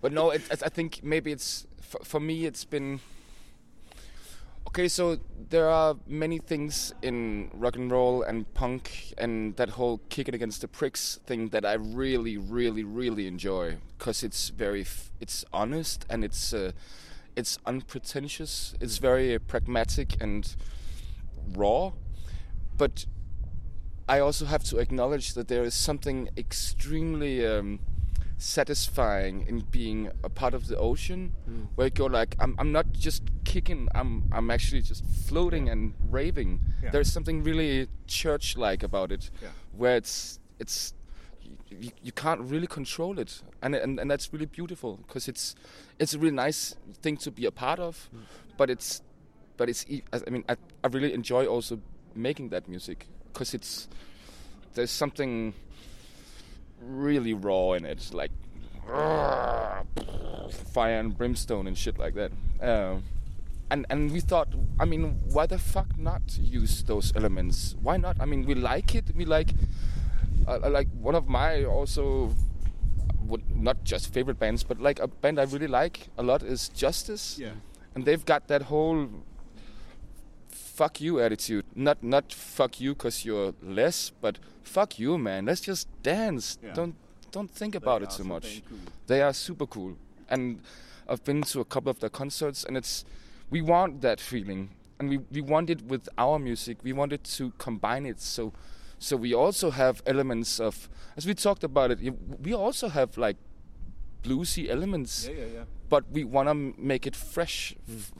but 0.00 0.12
no, 0.12 0.30
it, 0.30 0.42
I 0.50 0.68
think 0.68 1.00
maybe 1.02 1.32
it's 1.32 1.66
for, 1.80 2.04
for 2.04 2.20
me. 2.20 2.44
It's 2.44 2.64
been 2.64 3.00
okay. 4.68 4.88
So 4.88 5.18
there 5.48 5.68
are 5.68 5.96
many 6.06 6.38
things 6.38 6.94
in 7.02 7.50
rock 7.54 7.76
and 7.76 7.90
roll 7.90 8.22
and 8.22 8.52
punk 8.54 9.14
and 9.16 9.56
that 9.56 9.70
whole 9.70 10.00
kicking 10.08 10.34
against 10.34 10.60
the 10.60 10.68
pricks 10.68 11.18
thing 11.26 11.48
that 11.48 11.64
I 11.64 11.74
really, 11.74 12.36
really, 12.36 12.84
really 12.84 13.26
enjoy 13.26 13.78
because 13.98 14.22
it's 14.22 14.50
very, 14.50 14.82
f- 14.82 15.10
it's 15.20 15.44
honest 15.52 16.06
and 16.10 16.24
it's 16.24 16.52
uh, 16.52 16.72
it's 17.36 17.58
unpretentious. 17.66 18.74
It's 18.80 18.98
very 18.98 19.38
pragmatic 19.38 20.20
and 20.20 20.54
raw, 21.56 21.92
but 22.76 23.06
I 24.08 24.18
also 24.18 24.44
have 24.46 24.64
to 24.64 24.78
acknowledge 24.78 25.34
that 25.34 25.48
there 25.48 25.62
is 25.64 25.74
something 25.74 26.28
extremely 26.36 27.46
um, 27.46 27.78
satisfying 28.36 29.46
in 29.46 29.60
being 29.70 30.10
a 30.24 30.28
part 30.28 30.52
of 30.54 30.66
the 30.66 30.76
ocean, 30.76 31.32
where 31.76 31.86
you 31.86 31.90
go 31.90 32.06
like, 32.06 32.34
I'm, 32.40 32.54
I'm 32.58 32.72
not 32.72 32.92
just 32.92 33.22
kicking, 33.44 33.88
I'm, 33.94 34.24
I'm 34.32 34.50
actually 34.50 34.82
just 34.82 35.04
floating 35.28 35.68
and 35.68 35.94
raving. 36.10 36.60
Yeah. 36.82 36.90
There's 36.90 37.12
something 37.12 37.42
really 37.44 37.88
church-like 38.06 38.82
about 38.82 39.12
it, 39.12 39.30
Yeah. 39.40 39.48
where 39.72 39.96
it's, 39.96 40.40
it's, 40.58 40.94
you, 41.80 41.90
you 42.02 42.12
can't 42.12 42.40
really 42.40 42.66
control 42.66 43.18
it, 43.18 43.42
and 43.62 43.74
and, 43.74 43.98
and 44.00 44.10
that's 44.10 44.32
really 44.32 44.46
beautiful 44.46 44.98
because 45.06 45.28
it's, 45.28 45.54
it's 45.98 46.14
a 46.14 46.18
really 46.18 46.34
nice 46.34 46.74
thing 47.02 47.16
to 47.18 47.30
be 47.30 47.46
a 47.46 47.50
part 47.50 47.78
of, 47.78 48.10
but 48.56 48.70
it's, 48.70 49.02
but 49.56 49.68
it's, 49.68 49.84
I 50.12 50.30
mean, 50.30 50.44
I, 50.48 50.56
I 50.82 50.88
really 50.88 51.12
enjoy 51.12 51.46
also 51.46 51.80
making 52.14 52.50
that 52.50 52.68
music 52.68 53.06
because 53.32 53.54
it's, 53.54 53.88
there's 54.74 54.90
something 54.90 55.54
really 56.80 57.34
raw 57.34 57.72
in 57.72 57.84
it, 57.84 58.10
like 58.12 58.30
fire 60.72 60.98
and 60.98 61.16
brimstone 61.16 61.66
and 61.66 61.76
shit 61.78 61.98
like 61.98 62.14
that. 62.14 62.32
Um, 62.60 63.04
and 63.70 63.86
and 63.88 64.12
we 64.12 64.20
thought, 64.20 64.48
I 64.78 64.84
mean, 64.84 65.18
why 65.32 65.46
the 65.46 65.58
fuck 65.58 65.98
not 65.98 66.22
use 66.38 66.82
those 66.82 67.12
elements? 67.16 67.74
Why 67.80 67.96
not? 67.96 68.16
I 68.20 68.26
mean, 68.26 68.44
we 68.44 68.54
like 68.54 68.94
it. 68.94 69.14
We 69.16 69.24
like, 69.24 69.54
uh, 70.46 70.68
like 70.68 70.88
one 71.02 71.14
of 71.14 71.28
my 71.28 71.64
also, 71.64 72.34
would 73.26 73.42
not 73.50 73.84
just 73.84 74.12
favorite 74.12 74.38
bands, 74.38 74.62
but 74.62 74.80
like 74.80 75.00
a 75.00 75.08
band 75.08 75.38
I 75.40 75.44
really 75.44 75.66
like 75.66 76.08
a 76.16 76.22
lot 76.22 76.42
is 76.42 76.68
Justice. 76.68 77.38
Yeah. 77.38 77.50
And 77.94 78.04
they've 78.04 78.24
got 78.24 78.48
that 78.48 78.62
whole 78.62 79.08
fuck 80.48 81.00
you 81.00 81.20
attitude. 81.20 81.64
Not 81.74 82.02
not 82.02 82.32
fuck 82.32 82.80
you 82.80 82.94
because 82.94 83.24
you're 83.24 83.54
less, 83.62 84.10
but 84.20 84.38
fuck 84.62 84.98
you, 84.98 85.18
man. 85.18 85.46
Let's 85.46 85.60
just 85.60 85.88
dance. 86.02 86.58
Yeah. 86.62 86.72
Don't 86.72 86.94
don't 87.30 87.50
think 87.50 87.74
about 87.74 88.02
it 88.02 88.10
too 88.10 88.24
much. 88.24 88.62
They 89.06 89.22
are 89.22 89.32
super 89.32 89.66
cool, 89.66 89.96
and 90.28 90.60
I've 91.08 91.24
been 91.24 91.42
to 91.42 91.60
a 91.60 91.64
couple 91.64 91.90
of 91.90 92.00
their 92.00 92.10
concerts, 92.10 92.64
and 92.64 92.76
it's 92.76 93.04
we 93.50 93.60
want 93.60 94.00
that 94.00 94.20
feeling, 94.20 94.70
and 94.98 95.08
we 95.08 95.18
we 95.30 95.40
want 95.40 95.70
it 95.70 95.82
with 95.82 96.08
our 96.16 96.38
music. 96.38 96.78
We 96.82 96.92
wanted 96.92 97.24
to 97.24 97.52
combine 97.58 98.06
it 98.06 98.20
so. 98.20 98.52
So 99.02 99.16
we 99.16 99.34
also 99.34 99.70
have 99.70 100.00
elements 100.06 100.60
of, 100.60 100.88
as 101.16 101.26
we 101.26 101.34
talked 101.34 101.64
about 101.64 101.90
it, 101.90 101.98
we 102.40 102.54
also 102.54 102.88
have 102.88 103.18
like 103.18 103.36
bluesy 104.22 104.68
elements 104.70 105.26
Yeah, 105.26 105.34
yeah, 105.38 105.46
yeah. 105.54 105.64
but 105.88 106.04
we 106.12 106.22
want 106.22 106.48
to 106.48 106.54
make 106.54 107.04
it 107.08 107.16
fresh, 107.16 107.74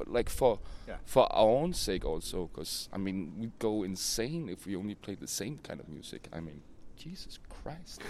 like 0.07 0.29
for 0.29 0.59
Yeah. 0.89 0.97
for 1.05 1.33
our 1.33 1.49
own 1.63 1.73
sake 1.75 2.05
also. 2.05 2.49
Because 2.49 2.89
I 2.93 2.99
mean, 2.99 3.33
we 3.39 3.47
go 3.61 3.85
insane 3.85 4.49
if 4.49 4.67
we 4.67 4.75
only 4.75 4.97
play 4.97 5.15
the 5.15 5.29
same 5.29 5.59
kind 5.63 5.79
of 5.81 5.89
music. 5.89 6.29
I 6.33 6.41
mean, 6.41 6.63
Jesus 6.97 7.39
Christ, 7.49 8.03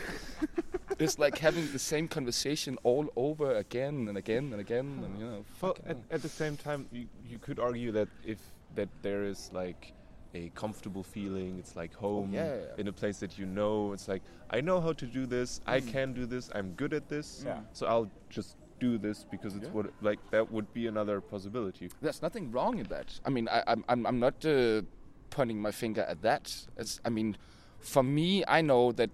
it's 0.99 1.19
like 1.19 1.37
having 1.39 1.71
the 1.73 1.79
same 1.79 2.09
conversation 2.09 2.79
all 2.85 3.07
over 3.17 3.55
again 3.57 4.09
and 4.09 4.17
again 4.17 4.53
and 4.53 4.61
again, 4.61 5.03
and 5.05 5.19
you 5.21 5.27
know. 5.27 5.45
Well, 5.61 5.77
at, 5.87 5.99
at 6.11 6.23
the 6.23 6.29
same 6.31 6.57
time, 6.57 6.87
you, 6.91 7.07
you 7.29 7.39
could 7.39 7.59
argue 7.59 7.93
that 7.93 8.09
if 8.25 8.39
that 8.77 8.89
there 9.03 9.25
is 9.25 9.51
like 9.53 9.93
a 10.35 10.51
comfortable 10.55 11.03
feeling, 11.03 11.59
it's 11.59 11.77
like 11.77 11.93
home 11.95 12.31
Oh, 12.33 12.37
yeah, 12.37 12.55
yeah, 12.55 12.63
in 12.79 12.89
a 12.89 12.93
place 12.93 13.19
that 13.21 13.39
you 13.39 13.47
know. 13.47 13.93
It's 13.93 14.09
like 14.09 14.23
I 14.51 14.61
know 14.61 14.81
how 14.81 14.93
to 14.95 15.07
do 15.07 15.27
this. 15.27 15.61
I 15.67 15.81
Mm. 15.81 15.89
can 15.93 16.13
do 16.13 16.27
this. 16.27 16.51
I'm 16.55 16.73
good 16.73 16.93
at 16.95 17.09
this. 17.09 17.43
Yeah. 17.45 17.61
So 17.73 17.87
I'll 17.87 18.11
just 18.31 18.57
do 18.81 18.99
this 18.99 19.25
because 19.31 19.55
it's 19.57 19.67
Yeah. 19.67 19.73
what 19.73 19.87
like 20.01 20.19
that 20.31 20.51
would 20.51 20.73
be 20.73 20.87
another 20.87 21.21
possibility. 21.21 21.91
There's 22.01 22.23
nothing 22.23 22.51
wrong 22.51 22.79
in 22.79 22.87
that. 22.89 23.21
I 23.25 23.31
mean, 23.31 23.49
I, 23.49 23.63
I'm 23.67 23.85
I'm 23.89 24.07
I'm 24.07 24.19
not 24.21 24.45
uh, 24.45 24.83
pointing 25.31 25.61
my 25.61 25.71
finger 25.71 26.03
at 26.03 26.23
that. 26.23 26.67
It's, 26.77 27.01
I 27.05 27.11
mean, 27.11 27.37
for 27.81 28.03
me, 28.03 28.45
I 28.49 28.61
know 28.63 28.93
that 28.93 29.11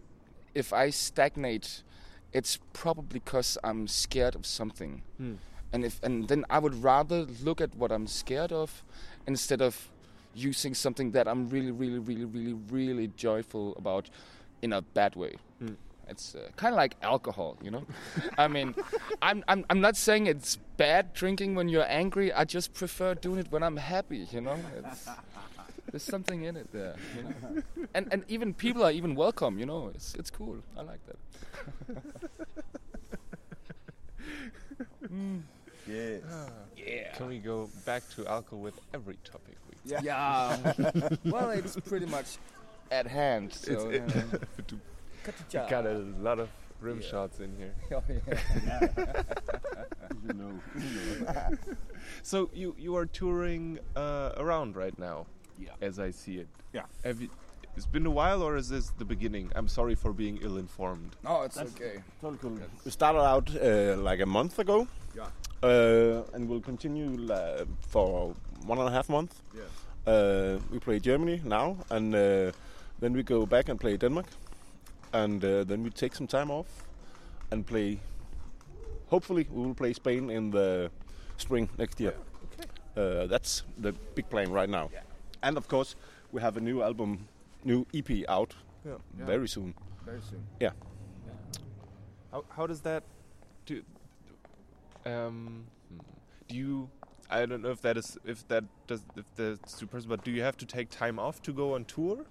if 0.54 0.72
I 0.72 0.90
stagnate, 0.90 1.82
it's 2.32 2.58
probably 2.72 3.20
because 3.20 3.58
I'm 3.64 3.86
scared 3.88 4.34
of 4.34 4.46
something. 4.46 5.02
and 5.72 5.84
if 5.84 6.00
and 6.02 6.28
then 6.28 6.44
I 6.48 6.58
would 6.58 6.82
rather 6.82 7.26
look 7.44 7.60
at 7.60 7.74
what 7.74 7.92
I'm 7.92 8.06
scared 8.06 8.52
of 8.52 8.82
instead 9.26 9.60
of 9.60 9.90
using 10.34 10.74
something 10.74 11.12
that 11.12 11.28
I'm 11.28 11.48
really, 11.48 11.70
really, 11.70 11.98
really, 11.98 12.24
really, 12.24 12.54
really 12.70 13.06
joyful 13.16 13.74
about 13.76 14.08
in 14.62 14.72
a 14.72 14.82
bad 14.82 15.16
way. 15.16 15.34
Hmm. 15.58 15.74
It's 16.08 16.34
uh, 16.34 16.48
kind 16.56 16.72
of 16.72 16.78
like 16.78 16.96
alcohol, 17.02 17.58
you 17.62 17.70
know. 17.70 17.84
I 18.38 18.48
mean, 18.48 18.74
I'm, 19.22 19.44
I'm 19.46 19.64
I'm 19.68 19.80
not 19.80 19.94
saying 19.94 20.26
it's 20.26 20.56
bad 20.78 21.12
drinking 21.12 21.54
when 21.54 21.68
you're 21.68 21.86
angry. 21.86 22.32
I 22.32 22.44
just 22.44 22.72
prefer 22.72 23.14
doing 23.14 23.40
it 23.40 23.52
when 23.52 23.62
I'm 23.62 23.76
happy, 23.76 24.26
you 24.32 24.40
know. 24.40 24.56
It's, 24.78 25.06
there's 25.90 26.02
something 26.02 26.44
in 26.44 26.56
it 26.56 26.72
there, 26.72 26.94
you 27.16 27.22
know. 27.22 27.62
And 27.94 28.08
and 28.10 28.24
even 28.28 28.54
people 28.54 28.82
are 28.82 28.90
even 28.90 29.14
welcome, 29.14 29.58
you 29.58 29.66
know. 29.66 29.90
It's 29.94 30.14
it's 30.14 30.30
cool. 30.30 30.56
I 30.78 30.82
like 30.82 31.00
that. 31.06 31.18
Yes. 35.88 36.22
Yeah. 36.76 37.12
Can 37.14 37.28
we 37.28 37.38
go 37.38 37.70
back 37.86 38.02
to 38.10 38.26
alcohol 38.26 38.60
with 38.60 38.78
every 38.92 39.16
topic 39.24 39.56
we 39.67 39.67
Yeah. 39.84 40.00
Yeah. 40.02 40.76
well, 41.24 41.50
it's 41.50 41.76
pretty 41.80 42.06
much 42.06 42.36
at 42.90 43.06
hand. 43.06 43.52
So, 43.52 43.90
It's- 43.90 44.14
it- 44.14 44.72
yeah. 45.50 45.68
got 45.70 45.86
a 45.86 45.98
lot 46.20 46.38
of 46.38 46.48
rim 46.80 47.00
Yeah. 47.00 47.08
shots 47.10 47.40
in 47.40 47.56
here. 47.56 47.74
Oh, 47.92 48.02
yeah. 48.08 49.22
you 50.26 50.34
know. 50.34 50.52
So 52.22 52.50
you 52.54 52.74
you 52.78 52.96
are 52.96 53.06
touring 53.06 53.78
uh, 53.96 54.32
around 54.36 54.76
right 54.76 54.98
now, 54.98 55.26
Yeah. 55.58 55.70
as 55.80 55.98
I 55.98 56.10
see 56.12 56.38
it. 56.38 56.48
Yeah. 56.72 56.84
Have 57.04 57.20
you? 57.20 57.28
It's 57.76 57.86
been 57.86 58.06
a 58.06 58.10
while, 58.10 58.42
or 58.42 58.56
is 58.56 58.68
this 58.68 58.90
the 58.98 59.04
beginning? 59.04 59.52
I'm 59.54 59.68
sorry 59.68 59.94
for 59.94 60.12
being 60.12 60.38
ill-informed. 60.42 61.14
No, 61.22 61.42
it's 61.42 61.54
That's- 61.56 61.74
okay. 61.76 62.02
Totally 62.20 62.38
cool. 62.42 62.58
We 62.84 62.90
started 62.90 63.20
out 63.22 63.48
uh, 63.54 63.96
like 64.02 64.20
a 64.20 64.26
month 64.26 64.58
ago. 64.58 64.88
Yeah. 65.16 65.26
Uh, 65.62 66.22
and 66.34 66.48
we'll 66.48 66.60
continue 66.60 67.32
uh, 67.32 67.64
for 67.80 68.34
one 68.66 68.78
and 68.78 68.88
a 68.88 68.92
half 68.92 69.08
month. 69.08 69.40
Yeah. 69.54 70.12
Uh, 70.12 70.58
we 70.72 70.78
play 70.78 70.98
Germany 70.98 71.40
now, 71.44 71.76
and 71.90 72.14
uh, 72.14 72.52
then 73.00 73.12
we 73.12 73.22
go 73.22 73.46
back 73.46 73.68
and 73.68 73.78
play 73.80 73.96
Denmark, 73.96 74.26
and 75.12 75.44
uh, 75.44 75.64
then 75.64 75.82
we 75.82 75.90
take 75.90 76.14
some 76.14 76.26
time 76.26 76.50
off 76.50 76.66
and 77.50 77.66
play. 77.66 77.98
Hopefully, 79.10 79.46
we 79.50 79.62
will 79.66 79.74
play 79.74 79.92
Spain 79.92 80.30
in 80.30 80.50
the 80.50 80.90
spring 81.36 81.68
next 81.78 82.00
year. 82.00 82.14
Uh, 82.96 83.26
that's 83.26 83.62
the 83.82 83.92
big 84.14 84.28
plan 84.28 84.50
right 84.52 84.68
now. 84.68 84.90
And 85.42 85.56
of 85.56 85.68
course, 85.68 85.94
we 86.32 86.40
have 86.40 86.56
a 86.56 86.60
new 86.60 86.82
album, 86.82 87.28
new 87.64 87.86
EP 87.94 88.24
out 88.28 88.54
Yeah. 88.84 88.98
very 89.26 89.48
soon. 89.48 89.74
Very 90.06 90.20
soon. 90.20 90.42
Yeah. 90.60 90.72
How 92.32 92.44
how 92.56 92.66
does 92.66 92.80
that 92.82 93.02
do? 93.66 93.82
Um, 95.06 95.64
hmm. 95.88 95.98
do 96.48 96.54
you? 96.56 96.88
I 97.30 97.44
don't 97.46 97.62
know 97.62 97.70
if 97.70 97.82
that 97.82 97.96
is 97.96 98.18
if 98.24 98.46
that 98.48 98.64
does 98.86 99.02
if 99.16 99.24
that's 99.36 99.78
too 99.78 99.86
personal, 99.86 100.16
but 100.16 100.24
do 100.24 100.30
you 100.30 100.42
have 100.42 100.56
to 100.58 100.66
take 100.66 100.88
time 100.90 101.18
off 101.18 101.42
to 101.42 101.52
go 101.52 101.74
on 101.74 101.84
tour? 101.84 102.24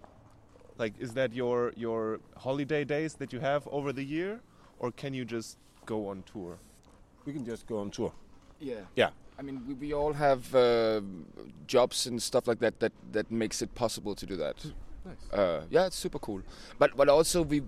Like, 0.77 0.93
is 0.99 1.13
that 1.13 1.33
your 1.33 1.73
your 1.75 2.19
holiday 2.35 2.83
days 2.83 3.15
that 3.15 3.31
you 3.33 3.39
have 3.39 3.67
over 3.71 3.93
the 3.93 4.03
year, 4.03 4.39
or 4.79 4.91
can 4.91 5.13
you 5.13 5.25
just 5.25 5.57
go 5.85 6.07
on 6.07 6.23
tour? 6.31 6.57
We 7.25 7.33
can 7.33 7.45
just 7.45 7.67
go 7.67 7.79
on 7.79 7.91
tour. 7.91 8.11
Yeah. 8.59 8.81
Yeah. 8.95 9.09
I 9.39 9.43
mean, 9.43 9.61
we, 9.67 9.73
we 9.75 9.93
all 9.93 10.13
have 10.13 10.53
uh, 10.55 11.01
jobs 11.67 12.07
and 12.07 12.21
stuff 12.21 12.47
like 12.47 12.59
that, 12.59 12.79
that 12.79 12.91
that 13.11 13.29
makes 13.31 13.61
it 13.61 13.75
possible 13.75 14.15
to 14.15 14.25
do 14.25 14.35
that. 14.37 14.65
Nice. 15.05 15.39
Uh, 15.39 15.61
yeah, 15.69 15.85
it's 15.85 15.95
super 15.95 16.19
cool. 16.19 16.41
But 16.79 16.97
but 16.97 17.07
also 17.07 17.43
we 17.43 17.61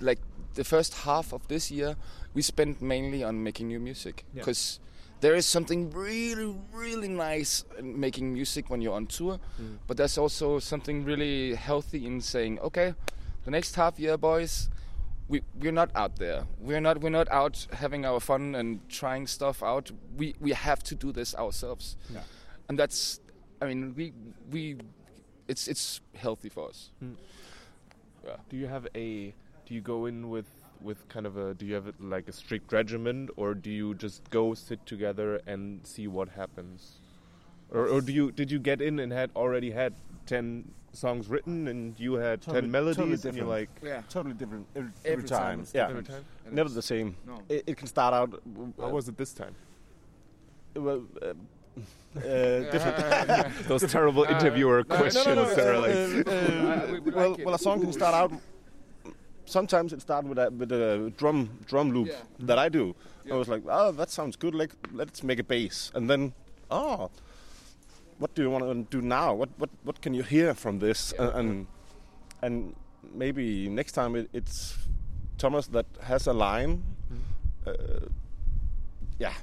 like 0.00 0.18
the 0.54 0.64
first 0.64 0.94
half 0.94 1.32
of 1.32 1.48
this 1.48 1.70
year 1.70 1.96
we 2.34 2.42
spent 2.42 2.82
mainly 2.82 3.24
on 3.24 3.42
making 3.42 3.68
new 3.68 3.80
music 3.80 4.24
Yeah. 4.34 4.42
There 5.24 5.34
is 5.38 5.46
something 5.46 5.90
really 5.90 6.54
really 6.72 7.08
nice 7.08 7.64
in 7.78 7.98
making 7.98 8.32
music 8.32 8.68
when 8.70 8.82
you're 8.82 8.96
on 8.96 9.06
tour, 9.06 9.38
Mm. 9.60 9.78
but 9.86 9.96
there's 9.96 10.18
also 10.18 10.58
something 10.60 11.04
really 11.06 11.54
healthy 11.54 12.04
in 12.06 12.20
saying, 12.20 12.58
okay, 12.60 12.94
the 13.44 13.50
next 13.50 13.74
half 13.76 13.98
year, 13.98 14.16
boys. 14.18 14.68
We, 15.28 15.40
we're 15.58 15.72
not 15.72 15.90
out 15.94 16.16
there. 16.16 16.44
We're 16.60 16.82
not. 16.82 17.00
We're 17.00 17.16
not 17.20 17.28
out 17.30 17.66
having 17.72 18.04
our 18.04 18.20
fun 18.20 18.54
and 18.54 18.80
trying 18.90 19.26
stuff 19.26 19.62
out. 19.62 19.90
We 20.18 20.34
we 20.40 20.52
have 20.52 20.82
to 20.82 20.94
do 20.94 21.12
this 21.12 21.34
ourselves, 21.34 21.96
Yeah. 22.12 22.24
and 22.68 22.78
that's. 22.78 23.20
I 23.62 23.64
mean, 23.68 23.94
we 23.96 24.12
we. 24.52 24.76
It's 25.48 25.66
it's 25.68 26.02
healthy 26.14 26.50
for 26.50 26.68
us. 26.68 26.90
Yeah. 28.26 28.36
Do 28.50 28.56
you 28.56 28.66
have 28.68 28.86
a? 28.94 29.32
Do 29.66 29.74
you 29.74 29.80
go 29.80 30.04
in 30.06 30.28
with 30.28 30.46
with 30.84 31.08
kind 31.08 31.26
of 31.26 31.36
a? 31.36 31.54
Do 31.54 31.66
you 31.66 31.74
have 31.74 31.92
like 31.98 32.28
a 32.28 32.32
strict 32.32 32.72
regimen, 32.72 33.28
or 33.36 33.54
do 33.54 33.70
you 33.70 33.94
just 33.94 34.28
go 34.30 34.54
sit 34.54 34.84
together 34.86 35.40
and 35.46 35.80
see 35.86 36.06
what 36.06 36.28
happens? 36.28 36.98
Or, 37.70 37.88
or 37.88 38.00
do 38.00 38.12
you 38.12 38.30
did 38.30 38.50
you 38.50 38.58
get 38.58 38.80
in 38.82 38.98
and 39.00 39.10
had 39.12 39.30
already 39.34 39.70
had 39.70 39.94
ten 40.26 40.70
songs 40.92 41.26
written 41.28 41.66
and 41.66 41.98
you 41.98 42.14
had 42.14 42.40
Totally- 42.42 42.60
ten 42.60 42.70
melodies 42.70 42.96
totally 42.96 43.14
and 43.14 43.24
you're 43.24 43.32
different. 43.32 43.48
like 43.48 43.68
Yeah. 43.82 44.02
Totally 44.08 44.34
different 44.34 44.66
every, 44.76 44.90
Every 45.04 45.24
time 45.28 45.60
it's 45.60 45.74
yeah, 45.74 45.88
every 45.88 46.04
time? 46.04 46.24
never 46.52 46.68
the 46.68 46.82
same. 46.82 47.16
No. 47.26 47.40
It, 47.48 47.64
it 47.66 47.76
can 47.76 47.88
start 47.88 48.14
out. 48.14 48.40
How 48.78 48.90
was 48.90 49.08
it 49.08 49.16
this 49.16 49.32
time? 49.32 49.54
well, 50.76 51.02
uh, 51.22 51.26
uh, 52.16 52.70
different. 52.70 53.68
Those 53.68 53.82
terrible 53.90 54.22
interviewer 54.24 54.84
no, 54.88 54.94
no, 54.94 54.94
no, 54.94 55.00
questions 55.00 55.26
no, 55.36 55.54
that 55.54 55.66
are 55.66 55.74
uh, 55.74 55.80
like. 55.80 56.26
uh, 56.28 56.30
Uh, 56.30 56.92
we- 56.92 57.00
we 57.00 57.10
well, 57.10 57.30
like 57.30 57.38
it. 57.40 57.46
well, 57.46 57.54
a 57.56 57.58
song 57.58 57.80
can 57.80 57.92
start 57.92 58.14
out 58.14 58.32
sometimes 59.46 59.92
it 59.92 60.00
started 60.00 60.28
with 60.28 60.38
a 60.38 60.50
with 60.50 60.72
a 60.72 61.12
drum 61.16 61.50
drum 61.66 61.90
loop 61.92 62.08
Yeah. 62.08 62.16
that 62.40 62.58
I 62.58 62.68
do. 62.68 62.94
Yeah. 63.24 63.34
I 63.34 63.36
was 63.36 63.48
like, 63.48 63.62
oh, 63.68 63.92
that 63.92 64.10
sounds 64.10 64.36
good. 64.36 64.54
Like, 64.54 64.72
let's 64.92 65.22
make 65.22 65.38
a 65.38 65.44
bass, 65.44 65.90
and 65.94 66.08
then, 66.10 66.32
oh, 66.70 67.10
what 68.18 68.34
do 68.34 68.42
you 68.42 68.50
want 68.50 68.64
to 68.64 69.00
do 69.00 69.06
now? 69.06 69.34
What 69.34 69.48
what 69.58 69.70
what 69.84 70.00
can 70.02 70.14
you 70.14 70.22
hear 70.22 70.54
from 70.54 70.78
this? 70.78 71.12
Yeah. 71.18 71.38
And, 71.38 71.66
and 72.42 72.74
maybe 73.14 73.68
next 73.68 73.92
time 73.92 74.14
it, 74.16 74.28
it's 74.32 74.76
Thomas 75.38 75.66
that 75.68 75.86
has 76.02 76.26
a 76.26 76.32
line. 76.32 76.82
Mm-hmm. 77.12 77.70
Uh, 77.70 78.08
yeah, 79.18 79.34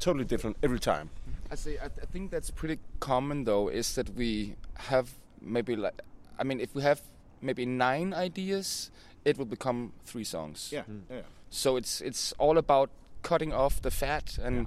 totally 0.00 0.24
different 0.24 0.56
every 0.62 0.80
time. 0.80 1.10
I 1.50 1.54
say 1.54 1.78
I, 1.78 1.86
I 1.86 2.06
think 2.12 2.30
that's 2.30 2.50
pretty 2.50 2.78
common 3.00 3.44
though. 3.44 3.68
Is 3.68 3.94
that 3.94 4.10
we 4.16 4.56
have 4.74 5.10
maybe 5.40 5.76
like 5.76 6.00
I 6.38 6.44
mean 6.44 6.60
if 6.60 6.74
we 6.74 6.82
have 6.82 7.00
maybe 7.42 7.66
nine 7.66 8.14
ideas, 8.14 8.90
it 9.26 9.36
will 9.38 9.48
become 9.48 9.92
three 10.04 10.24
songs. 10.24 10.70
yeah. 10.72 10.84
Yeah. 11.10 11.22
So 11.50 11.76
it's 11.76 12.00
it's 12.00 12.34
all 12.38 12.58
about 12.58 12.90
cutting 13.22 13.52
off 13.54 13.80
the 13.80 13.90
fat 13.90 14.38
and 14.44 14.56
Yeah. 14.56 14.66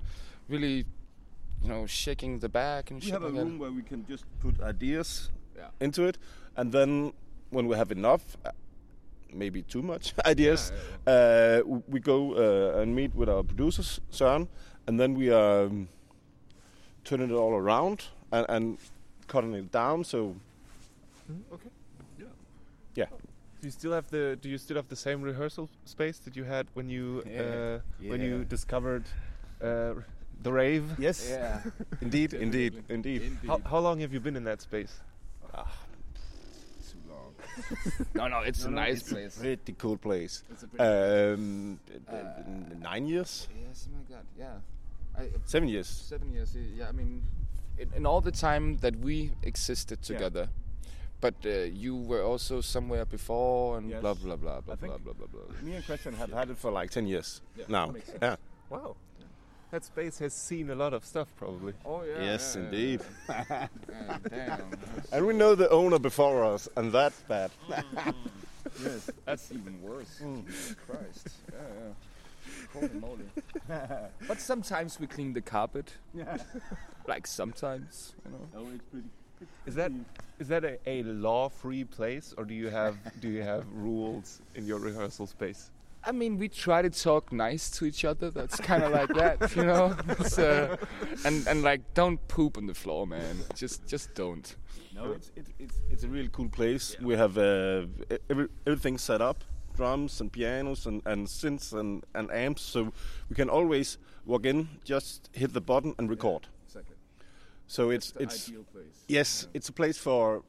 really, 0.49 0.85
you 1.63 1.67
know, 1.69 1.87
shaking 1.87 2.39
the 2.39 2.49
back 2.49 2.91
and 2.91 3.03
We 3.03 3.11
have 3.11 3.23
a 3.23 3.27
like 3.27 3.35
that. 3.35 3.43
room 3.45 3.59
where 3.59 3.71
we 3.71 3.81
can 3.83 4.05
just 4.09 4.25
put 4.41 4.59
ideas 4.69 5.31
Yeah. 5.57 5.69
into 5.79 6.07
it, 6.07 6.17
and 6.55 6.71
then 6.71 7.13
when 7.51 7.67
we 7.69 7.75
have 7.77 7.91
enough, 7.91 8.21
uh, 8.45 8.51
maybe 9.33 9.61
too 9.61 9.81
much 9.81 10.13
ideas, 10.31 10.71
Uh, 11.07 11.61
we 11.93 11.99
go 11.99 12.33
uh, 12.33 12.81
and 12.81 12.95
meet 12.95 13.15
with 13.15 13.29
our 13.29 13.43
producers, 13.43 14.01
Søren, 14.11 14.47
and 14.87 14.99
then 14.99 15.17
we 15.17 15.31
are 15.33 15.65
um, 15.67 15.87
turning 17.03 17.29
it 17.31 17.35
all 17.35 17.53
around 17.53 18.03
and, 18.31 18.45
and 18.49 18.77
cutting 19.27 19.53
it 19.55 19.71
down. 19.71 20.03
So 20.03 20.35
Okay. 21.53 21.69
Yeah, 22.19 22.25
yeah, 22.95 23.07
Do 23.61 23.67
you 23.67 23.71
still 23.71 23.91
have 23.93 24.09
the 24.09 24.37
Do 24.41 24.49
you 24.49 24.57
still 24.57 24.77
have 24.77 24.87
the 24.87 24.95
same 24.95 25.21
rehearsal 25.21 25.69
space 25.85 26.19
that 26.19 26.35
you 26.35 26.45
had 26.45 26.67
when 26.73 26.89
you 26.89 27.23
Yeah. 27.25 27.41
uh, 27.41 28.09
when 28.09 28.21
you 28.21 28.45
discovered 28.45 29.03
uh, 29.61 29.93
the 30.43 30.51
rave? 30.51 30.83
yes, 30.99 31.27
Yeah. 31.29 31.61
indeed, 32.01 32.33
indeed, 32.33 32.83
indeed. 32.89 33.37
How, 33.47 33.59
how 33.65 33.79
long 33.79 33.99
have 33.99 34.13
you 34.13 34.19
been 34.21 34.35
in 34.37 34.43
that 34.45 34.61
space? 34.61 34.93
Too 36.89 36.99
long. 37.09 37.33
no, 38.15 38.27
no, 38.27 38.39
it's 38.39 38.63
a 38.65 38.71
nice 38.71 39.03
place. 39.03 39.37
Pretty 39.37 39.73
cool 39.73 39.97
place. 39.97 40.43
It's 40.51 40.63
a 40.63 40.67
pretty 40.67 40.83
Um, 40.83 41.79
Uh, 42.07 42.15
nine 42.79 43.05
years, 43.07 43.47
yeah, 43.51 43.73
something 43.73 43.99
like 43.99 44.09
that. 44.09 44.25
Yeah. 44.37 45.21
I, 45.21 45.29
seven 45.45 45.67
years. 45.67 45.87
Seven 45.87 46.31
years. 46.31 46.55
Yeah, 46.55 46.87
I 46.87 46.93
mean, 46.93 47.23
in, 47.77 47.89
in 47.95 48.05
all 48.05 48.21
the 48.21 48.31
time 48.31 48.77
that 48.77 48.95
we 48.95 49.31
existed 49.43 49.99
Yeah. 50.09 50.45
Together. 51.21 51.35
But 51.41 51.49
uh, 51.49 51.63
you 51.73 51.95
were 51.95 52.23
also 52.23 52.61
somewhere 52.61 53.05
before, 53.05 53.77
and 53.77 53.89
Yes. 53.89 54.01
blah 54.01 54.13
blah 54.13 54.35
blah 54.35 54.61
blah 54.61 54.73
I 54.73 54.75
blah 54.75 54.97
blah 54.97 55.13
blah 55.13 55.27
blah. 55.27 55.61
Me 55.61 55.75
and 55.75 55.85
Christian 55.85 56.13
have 56.15 56.31
had 56.31 56.49
it 56.49 56.57
for 56.57 56.71
like 56.71 56.91
ten 56.91 57.07
years 57.07 57.41
Yeah, 57.57 57.65
now. 57.69 57.87
makes 57.91 58.07
sense. 58.07 58.19
Yeah. 58.21 58.35
Wow. 58.69 58.95
That 59.71 59.85
space 59.85 60.17
has 60.19 60.33
seen 60.33 60.71
a 60.71 60.75
lot 60.75 60.93
of 60.93 61.05
stuff, 61.05 61.27
probably. 61.37 61.73
Oh 61.85 62.03
yeah. 62.03 62.23
Yes, 62.31 62.55
yeah, 62.55 62.63
indeed. 62.65 63.01
Yeah, 63.29 63.43
yeah. 63.49 63.67
Yeah, 63.91 64.17
damn. 64.29 64.71
And 65.11 65.27
we 65.27 65.33
know 65.33 65.55
the 65.55 65.69
owner 65.69 65.99
before 65.99 66.43
us, 66.53 66.67
and 66.75 66.91
that's 66.91 67.21
bad. 67.27 67.51
yes, 68.83 69.11
that's 69.25 69.51
even 69.51 69.79
worse. 69.81 70.19
Jesus 70.19 70.75
Christ. 70.87 71.29
Yeah, 71.53 71.59
yeah. 71.79 71.93
Holy 72.73 72.99
moly. 72.99 73.29
but 74.27 74.39
sometimes 74.41 74.99
we 74.99 75.05
clean 75.07 75.33
the 75.33 75.41
carpet. 75.41 75.93
Yeah. 76.15 76.37
like 77.07 77.27
sometimes, 77.27 78.13
you 78.25 78.31
know. 78.31 78.47
Oh, 78.55 78.67
it's 78.73 78.83
pretty. 78.91 79.07
Is 79.65 79.75
that 79.75 79.91
is 80.39 80.47
that 80.47 80.63
a, 80.63 80.79
a 80.87 81.03
law-free 81.03 81.83
place, 81.85 82.33
or 82.37 82.45
do 82.45 82.53
you 82.53 82.69
have 82.69 82.97
do 83.19 83.29
you 83.29 83.43
have 83.43 83.65
rules 83.73 84.41
in 84.55 84.65
your 84.65 84.79
rehearsal 84.79 85.27
space? 85.27 85.71
I 86.03 86.13
mean, 86.13 86.37
we 86.37 86.47
try 86.47 86.81
to 86.81 86.89
talk 86.89 87.33
nice 87.33 87.69
to 87.71 87.85
each 87.85 88.05
other. 88.05 88.31
That's 88.31 88.57
kind 88.57 88.83
of 88.83 88.93
like 88.93 89.09
that, 89.09 89.53
you 89.55 89.65
know. 89.65 89.95
It's, 90.07 90.39
uh, 90.39 90.77
and 91.25 91.45
and 91.47 91.61
like, 91.61 91.81
don't 91.93 92.25
poop 92.29 92.57
on 92.57 92.67
the 92.67 92.73
floor, 92.73 93.05
man. 93.05 93.37
Just 93.53 93.85
just 93.85 94.13
don't. 94.15 94.55
No, 94.95 95.11
it's 95.11 95.31
it, 95.35 95.47
it's 95.59 95.81
it's 95.91 96.03
a 96.03 96.07
really 96.07 96.29
cool 96.31 96.49
place. 96.49 96.95
We 97.01 97.15
have 97.15 97.37
uh, 97.37 97.85
every, 98.29 98.47
everything 98.65 98.97
set 98.97 99.21
up, 99.21 99.43
drums 99.75 100.21
and 100.21 100.31
pianos 100.31 100.85
and, 100.85 101.01
and 101.05 101.27
synths 101.27 101.73
and, 101.73 102.03
and 102.15 102.31
amps, 102.31 102.61
so 102.61 102.91
we 103.29 103.35
can 103.35 103.49
always 103.49 103.97
walk 104.25 104.45
in, 104.45 104.67
just 104.83 105.29
hit 105.33 105.53
the 105.53 105.61
button 105.61 105.95
and 105.97 106.09
record. 106.09 106.43
Exactly. 106.43 106.58
So 107.69 107.91
it's 107.91 108.13
it's 108.19 108.49
place. 108.49 109.05
yes, 109.07 109.47
it's 109.53 109.69
a 109.69 109.71
place 109.71 109.95
for 109.95 110.41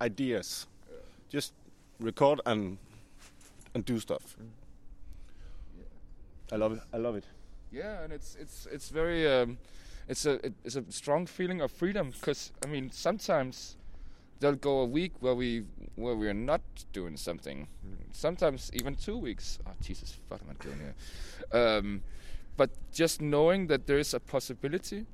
ideas. 0.00 0.68
Just 1.28 1.52
record 1.98 2.40
and 2.46 2.78
and 3.74 3.84
do 3.84 3.98
stuff. 3.98 4.36
I 6.52 6.56
love 6.56 6.72
it. 6.74 6.80
I 6.92 6.98
love 6.98 7.16
it. 7.16 7.24
Yeah, 7.72 8.04
and 8.04 8.12
it's 8.12 8.36
it's 8.40 8.68
it's 8.70 8.90
very 8.90 9.26
um, 9.28 9.58
it's 10.06 10.24
a 10.24 10.34
it, 10.46 10.54
it's 10.64 10.76
a 10.76 10.84
strong 10.88 11.26
feeling 11.26 11.60
of 11.62 11.72
freedom 11.72 12.12
because 12.12 12.52
I 12.64 12.68
mean 12.68 12.92
sometimes 12.92 13.76
there'll 14.38 14.54
go 14.54 14.78
a 14.82 14.86
week 14.86 15.14
where 15.18 15.34
we 15.34 15.64
where 15.96 16.14
we're 16.14 16.32
not 16.32 16.60
doing 16.92 17.16
something. 17.16 17.66
Sometimes 18.12 18.70
even 18.72 18.94
two 18.94 19.18
weeks. 19.18 19.58
Oh 19.66 19.72
Jesus, 19.82 20.16
what 20.28 20.40
am 20.42 20.50
I 20.50 20.62
doing 20.62 20.78
here? 20.78 21.60
Um, 21.60 22.02
but 22.56 22.70
just 22.92 23.20
knowing 23.20 23.66
that 23.66 23.88
there 23.88 23.98
is 23.98 24.14
a 24.14 24.20
possibility 24.20 25.06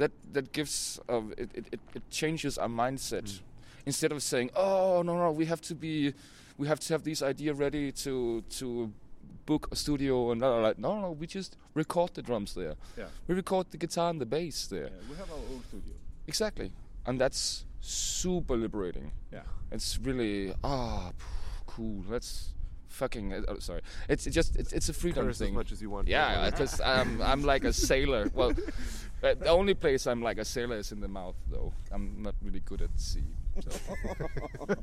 that 0.00 0.12
that 0.34 0.46
gives 0.52 0.98
uh, 1.08 1.22
it, 1.42 1.48
it, 1.58 1.64
it 1.74 1.80
it 1.98 2.02
changes 2.10 2.58
our 2.58 2.68
mindset 2.84 3.40
instead 3.86 4.12
of 4.12 4.20
saying 4.22 4.50
oh 4.56 5.02
no 5.08 5.12
no 5.16 5.30
we 5.40 5.44
have 5.52 5.60
to 5.60 5.74
be 5.74 6.12
we 6.58 6.66
have 6.68 6.80
to 6.86 6.88
have 6.94 7.02
this 7.10 7.20
idea 7.32 7.52
ready 7.54 7.92
to 8.04 8.42
to 8.58 8.90
book 9.46 9.68
a 9.72 9.76
studio 9.76 10.30
and 10.32 10.40
blah, 10.40 10.50
blah, 10.60 10.72
blah. 10.72 10.90
no 10.96 11.00
no 11.00 11.10
we 11.20 11.26
just 11.26 11.56
record 11.74 12.10
the 12.14 12.22
drums 12.22 12.54
there 12.54 12.74
Yeah. 12.96 13.08
we 13.28 13.34
record 13.34 13.66
the 13.70 13.78
guitar 13.78 14.10
and 14.10 14.20
the 14.20 14.26
bass 14.26 14.66
there 14.68 14.90
we 15.10 15.16
have 15.16 15.30
our 15.30 15.42
own 15.52 15.62
studio. 15.68 15.94
exactly 16.26 16.70
and 17.06 17.20
that's 17.20 17.64
super 17.80 18.56
liberating 18.56 19.12
Yeah. 19.32 19.42
it's 19.72 19.98
really 19.98 20.52
ah 20.62 21.10
cool 21.66 22.04
let's 22.08 22.52
fucking 23.00 23.32
uh, 23.32 23.40
oh, 23.48 23.58
sorry 23.58 23.80
it's 24.10 24.24
just 24.26 24.56
it's, 24.60 24.72
it's 24.78 24.88
a 24.90 24.92
freedom 24.92 25.24
Curse 25.26 25.40
as 25.40 25.50
much 25.50 25.72
as 25.72 25.80
you 25.80 25.88
want. 25.88 26.06
yeah, 26.06 26.42
I 26.46 26.50
just 26.50 26.80
um, 26.82 27.20
I'm 27.22 27.42
like 27.42 27.64
a 27.64 27.72
sailor. 27.72 28.30
Well, 28.40 28.52
uh, 29.22 29.34
the 29.34 29.48
only 29.48 29.74
place 29.74 30.06
I'm 30.06 30.22
like 30.22 30.38
a 30.38 30.44
sailor 30.44 30.76
is 30.76 30.92
in 30.92 31.00
the 31.00 31.08
mouth, 31.08 31.34
though. 31.50 31.72
I'm 31.92 32.22
not 32.22 32.34
really 32.42 32.60
good 32.60 32.80
at 32.80 32.92
sea. 32.98 33.30
So. 33.60 33.70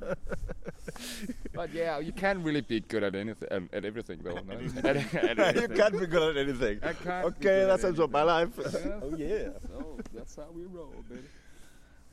but 1.54 1.74
yeah, 1.74 2.00
you 2.00 2.12
can't 2.12 2.40
really 2.48 2.62
be 2.62 2.82
good 2.82 3.04
at 3.04 3.16
anything 3.16 3.48
at, 3.50 3.64
at 3.78 3.86
everything, 3.86 4.20
though. 4.24 4.40
No? 4.46 4.54
At- 4.90 5.40
at 5.40 5.56
you 5.56 5.68
can't 5.70 6.00
be 6.00 6.06
good 6.06 6.26
at 6.32 6.38
anything. 6.46 6.80
I 6.84 6.94
can't 6.94 7.26
Okay, 7.26 7.38
good 7.40 7.70
that 7.70 7.80
sounds 7.80 7.98
like 7.98 8.12
my 8.12 8.24
life. 8.24 8.54
Yeah. 8.58 9.06
oh 9.06 9.16
yeah. 9.18 9.50
So 9.68 9.98
that's 10.14 10.36
how 10.36 10.50
we 10.54 10.66
roll, 10.66 10.94
baby. 11.10 11.22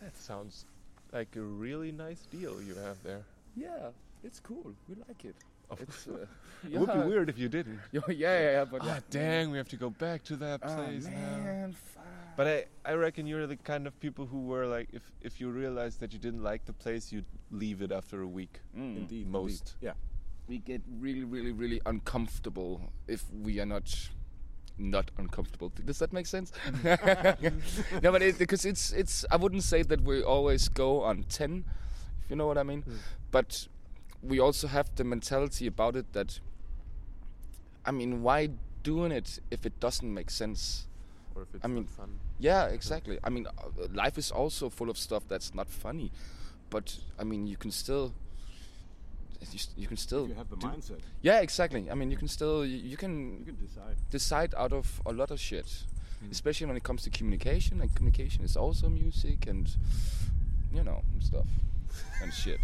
That 0.02 0.16
sounds 0.16 0.64
like 1.12 1.36
a 1.36 1.42
really 1.66 1.92
nice 1.92 2.22
deal 2.30 2.54
you 2.62 2.74
have 2.86 2.96
there. 3.02 3.24
Yeah, 3.56 3.90
it's 4.22 4.40
cool. 4.40 4.72
We 4.88 4.94
like 5.08 5.24
it. 5.24 5.36
Of 5.70 5.80
It's, 5.80 6.06
uh, 6.06 6.26
It 6.72 6.78
would 6.78 6.92
be 6.92 6.98
weird 7.08 7.28
if 7.28 7.38
you 7.38 7.48
didn't. 7.48 7.78
Yeah, 7.92 8.00
yeah, 8.08 8.40
yeah. 8.52 8.64
But 8.64 8.82
Ah, 8.82 8.86
yeah. 8.86 9.00
dang, 9.10 9.50
we 9.50 9.58
have 9.58 9.68
to 9.68 9.76
go 9.76 9.90
back 9.90 10.22
to 10.24 10.36
that 10.36 10.60
Oh, 10.64 10.74
place 10.76 11.04
now. 11.06 11.70
fuck. 11.94 12.04
But 12.36 12.46
I, 12.48 12.64
I 12.84 12.94
reckon 12.94 13.26
you're 13.26 13.46
the 13.46 13.56
kind 13.56 13.86
of 13.86 13.98
people 14.00 14.26
who 14.26 14.40
were 14.46 14.66
like, 14.66 14.88
if, 14.92 15.02
if 15.22 15.40
you 15.40 15.50
realized 15.50 16.00
that 16.00 16.12
you 16.12 16.18
didn't 16.18 16.42
like 16.42 16.64
the 16.64 16.72
place, 16.72 17.12
you'd 17.12 17.26
leave 17.52 17.80
it 17.82 17.92
after 17.92 18.22
a 18.22 18.26
week. 18.26 18.60
Mm. 18.76 18.96
Indeed. 18.96 19.28
Most. 19.30 19.76
Yeah. 19.80 19.92
we 20.48 20.58
get 20.58 20.82
really, 21.00 21.24
really, 21.24 21.52
really 21.52 21.80
uncomfortable 21.86 22.80
if 23.06 23.24
we 23.42 23.60
are 23.60 23.66
not 23.66 24.10
not 24.76 25.10
uncomfortable. 25.18 25.70
Does 25.84 25.98
that 26.00 26.12
make 26.12 26.26
sense? 26.26 26.50
no, 28.02 28.10
but 28.12 28.22
it, 28.22 28.38
because 28.38 28.64
it's 28.64 28.92
it's. 28.92 29.24
I 29.30 29.36
wouldn't 29.36 29.62
say 29.62 29.82
that 29.82 30.00
we 30.02 30.22
always 30.22 30.68
go 30.68 31.02
on 31.02 31.22
ten, 31.24 31.64
if 32.24 32.30
you 32.30 32.36
know 32.36 32.46
what 32.46 32.58
I 32.58 32.62
mean. 32.64 32.84
But 33.30 33.68
we 34.26 34.38
also 34.40 34.66
have 34.68 34.94
the 34.96 35.04
mentality 35.04 35.66
about 35.66 35.96
it 35.96 36.12
that. 36.12 36.40
I 37.86 37.90
mean, 37.90 38.22
why 38.22 38.50
doing 38.82 39.12
it 39.12 39.38
if 39.50 39.66
it 39.66 39.78
doesn't 39.80 40.12
make 40.12 40.30
sense? 40.30 40.86
Or 41.34 41.42
if 41.42 41.54
it's 41.54 41.64
I 41.64 41.68
mean, 41.68 41.84
not 41.84 41.90
fun. 41.90 42.18
Yeah, 42.38 42.66
exactly. 42.66 43.18
I 43.22 43.28
mean, 43.30 43.46
uh, 43.46 43.86
life 43.92 44.16
is 44.18 44.30
also 44.30 44.70
full 44.70 44.88
of 44.88 44.96
stuff 44.96 45.24
that's 45.28 45.54
not 45.54 45.68
funny, 45.68 46.10
but 46.70 46.96
I 47.18 47.24
mean, 47.24 47.46
you 47.46 47.56
can 47.56 47.70
still. 47.70 48.12
You, 49.52 49.58
you 49.76 49.86
can 49.86 49.98
still 49.98 50.26
You 50.28 50.34
have 50.34 50.48
the 50.48 50.56
do- 50.56 50.66
mindset. 50.66 51.00
yeah, 51.20 51.40
exactly. 51.40 51.90
I 51.90 51.94
mean, 51.94 52.10
you 52.10 52.16
can 52.16 52.28
still 52.28 52.64
you, 52.64 52.78
you 52.78 52.96
can 52.96 53.40
You 53.40 53.52
can 53.52 53.56
decide. 53.66 53.96
decide 54.10 54.54
out 54.56 54.72
of 54.72 55.02
a 55.04 55.12
lot 55.12 55.30
of 55.30 55.38
shit, 55.38 55.66
especially 56.30 56.66
when 56.66 56.76
it 56.78 56.82
comes 56.82 57.02
to 57.02 57.10
communication. 57.10 57.82
And 57.82 57.94
communication 57.94 58.42
is 58.42 58.56
also 58.56 58.88
music 58.88 59.46
and 59.46 59.68
you 60.72 60.82
know 60.82 61.02
and 61.12 61.22
stuff 61.22 61.46
and 62.22 62.32
shit. 62.32 62.60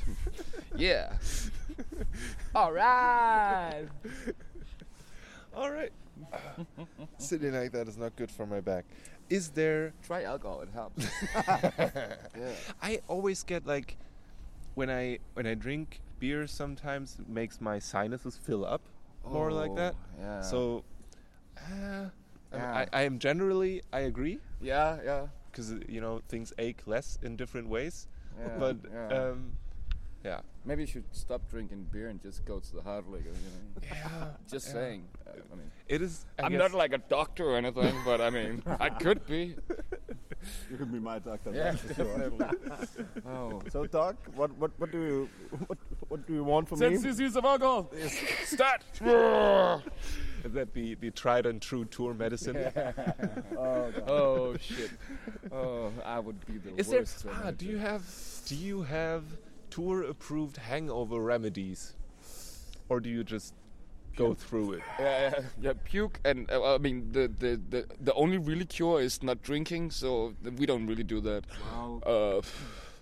yeah. 0.77 1.13
All 2.55 2.73
right. 2.73 3.87
All 5.55 5.71
right. 5.71 5.93
Sitting 7.19 7.53
like 7.55 7.73
that 7.73 7.89
is 7.89 7.97
not 7.97 8.15
good 8.17 8.31
for 8.31 8.47
my 8.47 8.61
back. 8.61 8.85
Is 9.29 9.51
there? 9.51 9.93
Try 10.03 10.25
alcohol; 10.25 10.61
it 10.61 10.69
helps. 10.75 11.07
yeah. 11.35 12.53
I 12.83 13.01
always 13.09 13.43
get 13.45 13.67
like, 13.67 13.97
when 14.75 14.91
I 14.91 15.19
when 15.35 15.47
I 15.47 15.55
drink 15.55 16.01
beer 16.19 16.47
sometimes 16.47 17.17
it 17.19 17.29
makes 17.29 17.61
my 17.61 17.79
sinuses 17.79 18.37
fill 18.37 18.65
up 18.65 18.83
more 19.27 19.51
like 19.53 19.75
that. 19.77 19.95
Oh, 19.97 20.23
Yeah. 20.23 20.43
So, 20.43 20.85
uh, 21.57 22.11
Yeah. 22.53 22.75
I, 22.75 22.87
I 22.93 23.03
am 23.03 23.19
generally 23.19 23.83
I 23.93 24.01
agree 24.01 24.41
yeah, 24.61 24.99
yeah. 25.05 25.27
because 25.51 25.73
you 25.89 26.01
know 26.01 26.21
things 26.29 26.53
ache 26.59 26.83
less 26.87 27.19
in 27.23 27.37
different 27.37 27.69
ways. 27.69 28.07
Yeah 28.41 28.59
but 28.59 28.77
yeah. 28.93 29.19
um, 29.19 29.53
yeah, 30.25 30.41
maybe 30.67 30.83
you 30.83 30.87
should 30.87 31.05
stop 31.13 31.49
drinking 31.49 31.87
beer 31.91 32.09
and 32.09 32.21
just 32.21 32.45
go 32.45 32.61
to 32.61 32.75
the 32.75 32.83
hard 32.83 33.07
liquor. 33.07 33.29
You 33.29 33.33
know? 33.33 33.83
yeah, 33.91 34.25
Just 34.51 34.67
yeah. 34.69 34.73
saying. 34.73 35.05
Uh, 35.27 35.31
I 35.31 35.57
mean, 35.57 35.71
It 35.89 36.03
is. 36.03 36.27
I 36.39 36.45
I'm 36.45 36.53
not 36.59 36.73
like 36.75 36.93
a 36.93 36.99
doctor 36.99 37.45
or 37.51 37.57
anything, 37.57 37.95
but 38.05 38.21
I 38.21 38.29
mean, 38.29 38.63
I 38.79 38.91
could 38.91 39.27
be. 39.27 39.57
You 40.71 40.79
could 40.79 40.91
be 40.91 40.99
my 40.99 41.19
doctor. 41.19 41.53
Yeah, 41.53 41.73
for 41.73 41.93
sure. 41.93 42.19
definitely. 42.19 42.47
oh. 43.27 43.61
So, 43.69 43.85
Doc, 43.85 44.17
what 44.35 44.51
what 44.57 44.71
what 44.79 44.91
do 44.91 44.99
you 44.99 45.29
what 45.67 45.79
what 46.09 46.27
do 46.27 46.33
you 46.33 46.45
want 46.45 46.67
from 46.67 46.79
me? 46.79 46.87
cc's 46.87 47.37
of 47.37 47.45
alcohol. 47.45 47.93
Start. 48.47 48.83
Is 50.45 50.53
that 50.53 50.73
the, 50.75 50.95
the 50.97 51.11
tried 51.11 51.47
and 51.47 51.61
true 51.61 51.85
tour 51.85 52.15
medicine? 52.15 52.57
Oh, 53.57 53.91
God. 53.91 54.05
oh 54.09 54.57
shit. 54.59 54.91
Oh, 55.53 55.93
I 56.05 56.19
would 56.19 56.45
be 56.47 56.59
the 56.59 56.75
Is 56.77 56.89
there? 56.89 57.01
worst. 57.01 57.27
Ah, 57.29 57.51
do 57.51 57.67
you 57.67 57.79
have 57.79 58.03
do 58.47 58.55
you 58.57 58.83
have 58.83 59.25
tour 59.71 60.03
approved 60.05 60.57
hangover 60.57 61.21
remedies, 61.21 61.95
or 62.89 63.01
do 63.01 63.09
you 63.11 63.23
just 63.23 63.55
go 64.17 64.35
through 64.35 64.73
it? 64.75 64.83
Yeah, 64.99 65.21
yeah, 65.21 65.41
yeah, 65.61 65.73
puke 65.85 66.21
and 66.25 66.51
uh, 66.51 66.75
I 66.75 66.79
mean 66.79 67.13
the, 67.13 67.29
the, 67.39 67.61
the, 67.69 67.87
the 68.01 68.15
only 68.15 68.39
really 68.39 68.65
cure 68.65 69.01
is 69.01 69.23
not 69.23 69.43
drinking, 69.43 69.91
so 69.93 70.35
we 70.57 70.67
don't 70.67 70.87
really 70.87 71.05
do 71.05 71.21
that. 71.21 71.45
Wow. 71.73 72.01
Uh, 72.07 72.43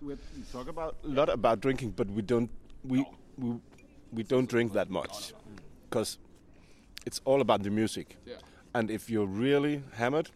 We 0.03 0.15
talk 0.53 0.69
about 0.69 0.97
a 1.05 1.09
lot 1.09 1.29
about 1.29 1.61
drinking, 1.61 1.91
but 1.97 2.09
we 2.09 2.23
don't 2.23 2.51
we 2.85 3.05
we, 3.37 3.59
we 4.13 4.23
don't 4.23 4.49
drink 4.49 4.73
that 4.75 4.91
much 4.91 5.33
because 5.91 6.19
it's 7.09 7.21
all 7.25 7.41
about 7.41 7.63
the 7.63 7.71
music. 7.71 8.17
yeah, 8.27 8.35
And 8.75 8.91
if 8.91 9.09
you're 9.13 9.31
really 9.47 9.83
hammered, 10.01 10.29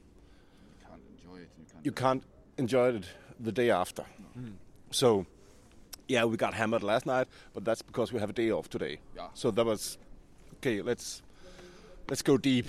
can't 0.89 1.03
enjoy 1.15 1.39
it. 1.45 1.51
You 1.59 1.65
can't. 1.73 1.85
you 1.87 1.93
can't 1.93 2.23
enjoy 2.57 2.87
it 2.97 3.05
the 3.47 3.53
day 3.53 3.71
after. 3.71 4.05
Hmm. 4.35 4.55
So, 4.91 5.27
yeah, 6.09 6.25
we 6.31 6.37
got 6.37 6.55
hammered 6.55 6.83
last 6.83 7.05
night, 7.07 7.27
but 7.55 7.63
that's 7.65 7.83
because 7.83 8.13
we 8.15 8.21
have 8.21 8.31
a 8.31 8.39
day 8.43 8.51
off 8.51 8.69
today. 8.69 8.95
Yeah. 9.17 9.29
So 9.35 9.51
that 9.51 9.67
was 9.67 9.99
okay. 10.57 10.77
Let's 10.83 11.23
let's 12.09 12.23
go 12.23 12.39
deep. 12.39 12.67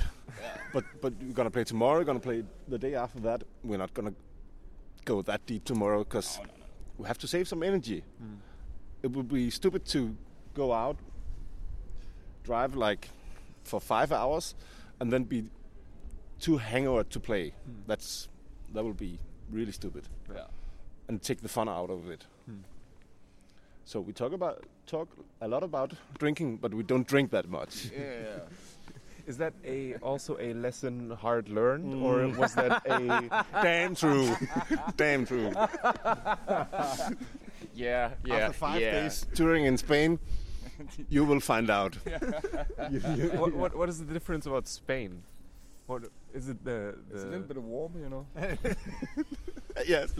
But 0.73 0.83
but 1.01 1.13
we're 1.21 1.37
gonna 1.39 1.51
play 1.57 1.63
tomorrow. 1.63 1.99
We're 1.99 2.09
gonna 2.11 2.27
play 2.29 2.43
the 2.67 2.77
day 2.77 2.95
after 2.95 3.19
that. 3.21 3.43
We're 3.63 3.81
not 3.85 3.93
gonna 3.93 4.13
go 5.05 5.21
that 5.21 5.41
deep 5.45 5.63
tomorrow 5.63 6.03
because 6.03 6.39
we 6.97 7.07
have 7.07 7.17
to 7.19 7.27
save 7.27 7.45
some 7.47 7.63
energy. 7.63 8.03
Hmm. 8.19 8.35
It 9.03 9.11
would 9.15 9.27
be 9.27 9.49
stupid 9.49 9.85
to 9.95 9.99
go 10.53 10.71
out, 10.71 10.97
drive 12.43 12.75
like 12.75 13.07
for 13.63 13.79
five 13.79 14.11
hours, 14.11 14.55
and 14.99 15.11
then 15.11 15.23
be 15.23 15.45
too 16.39 16.57
hangover 16.57 17.03
to 17.03 17.19
play. 17.19 17.49
Hmm. 17.49 17.81
That's 17.87 18.29
that 18.73 18.83
will 18.83 18.93
be 18.93 19.19
really 19.51 19.71
stupid 19.71 20.07
Yeah. 20.33 20.47
and 21.07 21.21
take 21.21 21.41
the 21.41 21.49
fun 21.49 21.69
out 21.69 21.89
of 21.89 22.09
it. 22.09 22.25
Hmm. 22.45 22.61
So 23.85 23.99
we 23.99 24.13
talk 24.13 24.33
about 24.33 24.65
talk 24.87 25.09
a 25.41 25.47
lot 25.47 25.63
about 25.63 25.93
drinking, 26.17 26.57
but 26.57 26.73
we 26.73 26.83
don't 26.83 27.07
drink 27.07 27.31
that 27.31 27.49
much. 27.49 27.91
Yeah. 27.91 28.39
Is 29.25 29.37
that 29.37 29.53
a 29.63 29.95
also 29.95 30.37
a 30.39 30.53
lesson 30.53 31.11
hard 31.11 31.47
learned, 31.47 31.93
mm. 31.93 32.03
or 32.03 32.27
was 32.37 32.55
that 32.55 32.81
a 32.85 33.45
Damn 33.61 33.95
true, 33.95 34.35
damn 34.97 35.25
true. 35.25 35.51
Yeah. 37.73 38.11
Yeah. 38.25 38.35
After 38.35 38.53
five 38.53 38.81
yeah. 38.81 38.91
days 38.91 39.25
touring 39.33 39.65
in 39.65 39.77
Spain, 39.77 40.19
you 41.09 41.25
will 41.25 41.39
find 41.39 41.69
out. 41.69 41.97
You- 42.91 43.01
you- 43.15 43.29
what, 43.41 43.53
what 43.53 43.75
what 43.75 43.89
is 43.89 43.99
the 43.99 44.13
difference 44.13 44.45
about 44.45 44.67
Spain? 44.67 45.23
What 45.87 46.03
is 46.33 46.49
it 46.49 46.63
the, 46.63 46.95
the 47.09 47.15
It's 47.15 47.23
a 47.23 47.27
little 47.27 47.47
bit 47.47 47.57
of 47.57 47.63
warm, 47.65 47.93
you 48.01 48.09
know. 48.09 48.25
yes, 49.87 50.13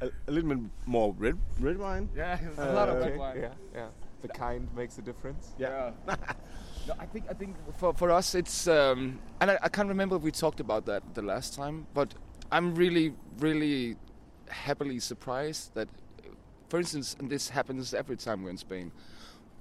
a, 0.00 0.10
a 0.26 0.30
little 0.30 0.48
bit 0.54 0.58
more 0.86 1.14
red 1.18 1.36
red 1.60 1.78
wine. 1.78 2.08
Yeah, 2.16 2.38
a 2.56 2.70
Uh, 2.70 2.72
lot 2.74 2.88
of 2.88 2.96
okay, 2.96 3.10
red 3.10 3.18
wine. 3.18 3.36
Yeah, 3.40 3.52
yeah. 3.74 3.88
The 4.22 4.28
kind 4.28 4.68
makes 4.74 4.98
a 4.98 5.02
difference. 5.02 5.52
Yeah. 5.58 5.92
no, 6.88 6.94
I 6.98 7.06
think 7.06 7.24
I 7.30 7.34
think 7.34 7.56
for 7.78 7.92
for 7.94 8.10
us 8.10 8.34
it's 8.34 8.66
um, 8.68 9.18
and 9.40 9.50
I, 9.50 9.58
I 9.62 9.68
can't 9.68 9.88
remember 9.88 10.16
if 10.16 10.22
we 10.22 10.30
talked 10.32 10.60
about 10.60 10.86
that 10.86 11.02
the 11.14 11.22
last 11.22 11.54
time, 11.54 11.86
but 11.94 12.14
I'm 12.50 12.74
really 12.74 13.14
really 13.38 13.96
happily 14.48 14.98
surprised 15.00 15.74
that, 15.74 15.88
for 16.70 16.78
instance, 16.78 17.16
and 17.20 17.28
this 17.30 17.50
happens 17.50 17.92
every 17.94 18.16
time 18.16 18.42
we're 18.42 18.50
in 18.50 18.58
Spain. 18.58 18.90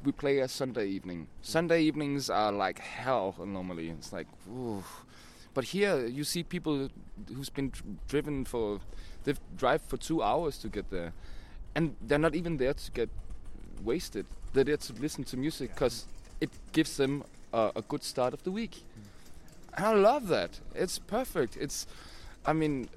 We 0.04 0.12
play 0.12 0.40
a 0.40 0.48
Sunday 0.48 0.88
evening. 0.88 1.28
Sunday 1.42 1.82
evenings 1.82 2.30
are 2.30 2.52
like 2.52 2.80
hell 2.80 3.36
normally. 3.46 3.90
It's 3.90 4.14
like, 4.14 4.28
ooh. 4.50 4.84
but 5.54 5.66
here 5.66 6.06
you 6.06 6.24
see 6.24 6.44
people 6.44 6.90
who's 7.36 7.50
been 7.50 7.70
dr- 7.70 8.08
driven 8.08 8.46
for, 8.46 8.80
they've 9.24 9.40
drive 9.58 9.82
for 9.82 9.98
two 9.98 10.22
hours 10.22 10.58
to 10.60 10.70
get 10.70 10.90
there, 10.92 11.14
and 11.76 11.96
they're 12.02 12.20
not 12.20 12.36
even 12.36 12.58
there 12.58 12.74
to 12.74 12.92
get 12.92 13.10
wasted. 13.84 14.26
They're 14.54 14.64
there 14.64 14.78
to 14.78 14.94
listen 14.94 15.24
to 15.26 15.38
music 15.38 15.74
because 15.74 16.06
it 16.40 16.50
gives 16.72 16.98
them 16.98 17.24
a, 17.52 17.72
a 17.76 17.82
good 17.82 18.04
start 18.04 18.34
of 18.34 18.44
the 18.44 18.52
week. 18.52 18.84
And 19.76 19.86
I 19.86 19.94
love 19.94 20.28
that. 20.28 20.60
It's 20.74 21.00
perfect. 21.00 21.58
It's, 21.58 21.88
I 22.46 22.54
mean, 22.54 22.88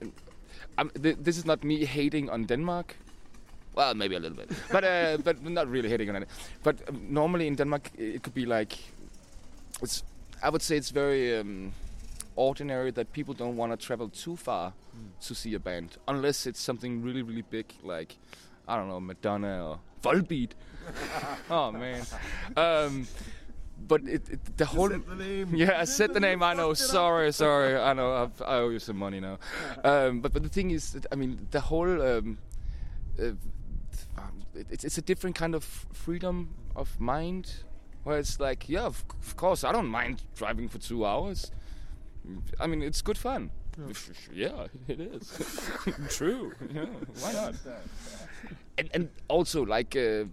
I'm, 0.78 0.90
th- 0.90 1.16
this 1.20 1.36
is 1.38 1.44
not 1.44 1.64
me 1.64 1.84
hating 1.84 2.30
on 2.30 2.44
Denmark. 2.44 2.96
Well, 3.74 3.94
maybe 3.94 4.16
a 4.16 4.20
little 4.20 4.36
bit, 4.36 4.50
but 4.70 4.84
uh, 4.84 5.16
but 5.24 5.42
not 5.42 5.68
really 5.68 5.88
hitting 5.88 6.10
on 6.10 6.22
it. 6.22 6.28
But 6.62 6.88
um, 6.88 7.06
normally 7.08 7.46
in 7.46 7.54
Denmark, 7.54 7.90
it 7.96 8.22
could 8.22 8.34
be 8.34 8.46
like, 8.46 8.78
it's. 9.82 10.02
I 10.42 10.48
would 10.48 10.62
say 10.62 10.76
it's 10.76 10.90
very 10.90 11.38
um, 11.38 11.72
ordinary 12.34 12.90
that 12.92 13.12
people 13.12 13.34
don't 13.34 13.56
want 13.56 13.72
to 13.72 13.86
travel 13.86 14.08
too 14.08 14.36
far 14.36 14.72
to 15.26 15.34
see 15.34 15.54
a 15.54 15.58
band, 15.58 15.98
unless 16.08 16.46
it's 16.46 16.60
something 16.60 17.02
really 17.02 17.22
really 17.22 17.42
big, 17.42 17.66
like 17.82 18.16
I 18.66 18.76
don't 18.76 18.88
know 18.88 19.00
Madonna 19.00 19.68
or 19.68 19.78
Volbeat. 20.02 20.52
oh 21.50 21.70
man. 21.72 22.02
Um, 22.56 23.06
but 23.86 24.02
it, 24.02 24.28
it, 24.28 24.56
the 24.56 24.66
whole 24.66 24.90
yeah, 25.52 25.80
I 25.80 25.84
said 25.84 26.12
the 26.14 26.20
name. 26.20 26.42
I 26.42 26.54
know. 26.54 26.74
Sorry, 26.74 27.32
sorry. 27.32 27.76
I 27.76 27.92
know. 27.92 28.14
I've, 28.14 28.42
I 28.42 28.56
owe 28.56 28.68
you 28.68 28.78
some 28.78 28.96
money 28.96 29.20
now. 29.20 29.38
Um, 29.84 30.20
but 30.20 30.32
but 30.32 30.42
the 30.42 30.48
thing 30.48 30.70
is, 30.70 30.92
that, 30.92 31.06
I 31.12 31.14
mean, 31.14 31.46
the 31.50 31.60
whole 31.60 32.02
um, 32.02 32.38
uh, 33.20 33.32
um, 34.18 34.42
it's 34.54 34.84
it's 34.84 34.98
a 34.98 35.02
different 35.02 35.36
kind 35.36 35.54
of 35.54 35.64
freedom 35.92 36.54
of 36.76 37.00
mind, 37.00 37.64
where 38.04 38.18
it's 38.18 38.40
like, 38.40 38.68
yeah, 38.68 38.84
of, 38.86 39.04
of 39.20 39.36
course, 39.36 39.64
I 39.64 39.72
don't 39.72 39.88
mind 39.88 40.22
driving 40.34 40.68
for 40.68 40.78
two 40.78 41.04
hours. 41.04 41.50
I 42.58 42.66
mean, 42.66 42.82
it's 42.82 43.02
good 43.02 43.18
fun. 43.18 43.50
Yeah, 44.32 44.66
it 44.88 45.00
is. 45.00 45.70
True. 46.08 46.52
Yeah, 46.74 46.86
why 47.20 47.32
not? 47.32 47.54
and, 48.78 48.90
and 48.94 49.08
also 49.28 49.64
like 49.64 49.96
uh, 49.96 50.24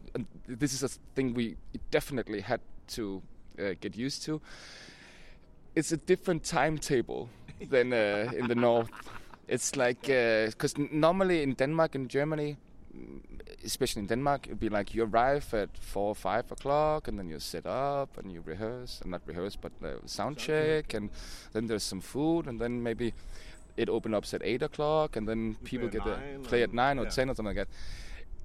this 0.48 0.74
is 0.74 0.84
a 0.84 0.90
thing 1.16 1.34
we 1.34 1.58
definitely 1.92 2.42
had 2.42 2.62
to 2.88 3.22
uh, 3.60 3.74
get 3.80 3.96
used 3.98 4.24
to. 4.24 4.42
It's 5.76 5.92
a 5.92 5.98
different 5.98 6.44
timetable 6.44 7.30
than 7.70 7.94
uh, 7.94 8.32
in 8.36 8.48
the 8.48 8.56
north. 8.68 8.90
It's 9.48 9.76
like 9.76 10.02
because 10.02 10.78
normally 10.78 11.44
in 11.44 11.54
Denmark 11.54 11.96
and 11.96 12.10
Germany, 12.10 12.58
especially 13.64 14.02
in 14.02 14.08
Denmark, 14.08 14.48
it'd 14.48 14.60
be 14.60 14.70
like 14.70 14.94
you 14.94 15.04
arrive 15.04 15.54
at 15.54 15.70
four 15.78 16.10
or 16.10 16.16
five 16.16 16.52
o'clock, 16.52 17.08
and 17.08 17.18
then 17.18 17.30
you 17.30 17.40
set 17.40 17.66
up 17.66 18.18
and 18.18 18.32
you 18.32 18.42
rehearse, 18.46 19.02
and 19.02 19.12
not 19.12 19.22
rehearse, 19.26 19.56
but 19.56 19.72
uh, 19.84 20.06
sound 20.06 20.38
check, 20.38 20.94
and 20.94 21.10
then 21.54 21.68
there's 21.68 21.84
some 21.84 22.02
food, 22.02 22.48
and 22.48 22.60
then 22.60 22.84
maybe 22.84 23.14
it 23.76 23.90
opens 23.90 24.16
up 24.16 24.34
at 24.34 24.42
eight 24.44 24.64
o'clock, 24.64 25.16
and 25.16 25.28
then 25.28 25.56
people 25.64 25.88
get 25.88 26.04
to 26.04 26.20
play 26.44 26.64
at 26.64 26.74
nine 26.74 27.00
or 27.00 27.04
yeah. 27.04 27.10
ten 27.10 27.30
or 27.30 27.36
something 27.36 27.56
like 27.56 27.68
that. 27.68 27.70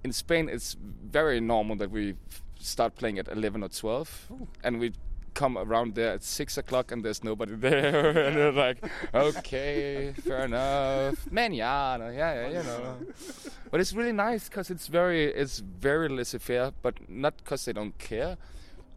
In 0.04 0.12
Spain, 0.12 0.48
it's 0.48 0.76
very 1.10 1.40
normal 1.40 1.76
that 1.76 1.90
we 1.90 2.14
start 2.60 2.96
playing 2.96 3.18
at 3.18 3.28
eleven 3.28 3.62
or 3.62 3.68
twelve, 3.68 4.28
and 4.64 4.80
we 4.80 4.92
come 5.34 5.56
around 5.58 5.94
there 5.94 6.12
at 6.12 6.22
six 6.22 6.58
o'clock 6.58 6.92
and 6.92 7.04
there's 7.04 7.24
nobody 7.24 7.54
there. 7.68 8.10
And 8.26 8.36
they're 8.36 8.52
like 8.52 8.78
okay 9.14 10.12
fair 10.24 10.44
enough. 10.44 11.14
Manana 11.30 12.12
yeah, 12.12 12.48
yeah 12.48 12.48
you 12.48 12.62
know. 12.64 12.96
But 13.70 13.80
it's 13.80 13.94
really 13.94 14.12
nice 14.12 14.48
because 14.48 14.70
it's 14.70 14.86
very 14.86 15.24
it's 15.24 15.58
very 15.58 16.08
laissez-faire 16.08 16.72
but 16.82 17.08
not 17.08 17.36
because 17.38 17.64
they 17.64 17.72
don't 17.72 17.96
care 17.98 18.36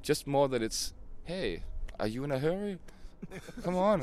just 0.01 0.27
more 0.27 0.49
that 0.49 0.61
it's 0.61 0.93
hey 1.23 1.63
are 1.99 2.07
you 2.07 2.23
in 2.25 2.31
a 2.31 2.39
hurry? 2.39 2.77
Come 3.63 3.77
on 3.77 4.01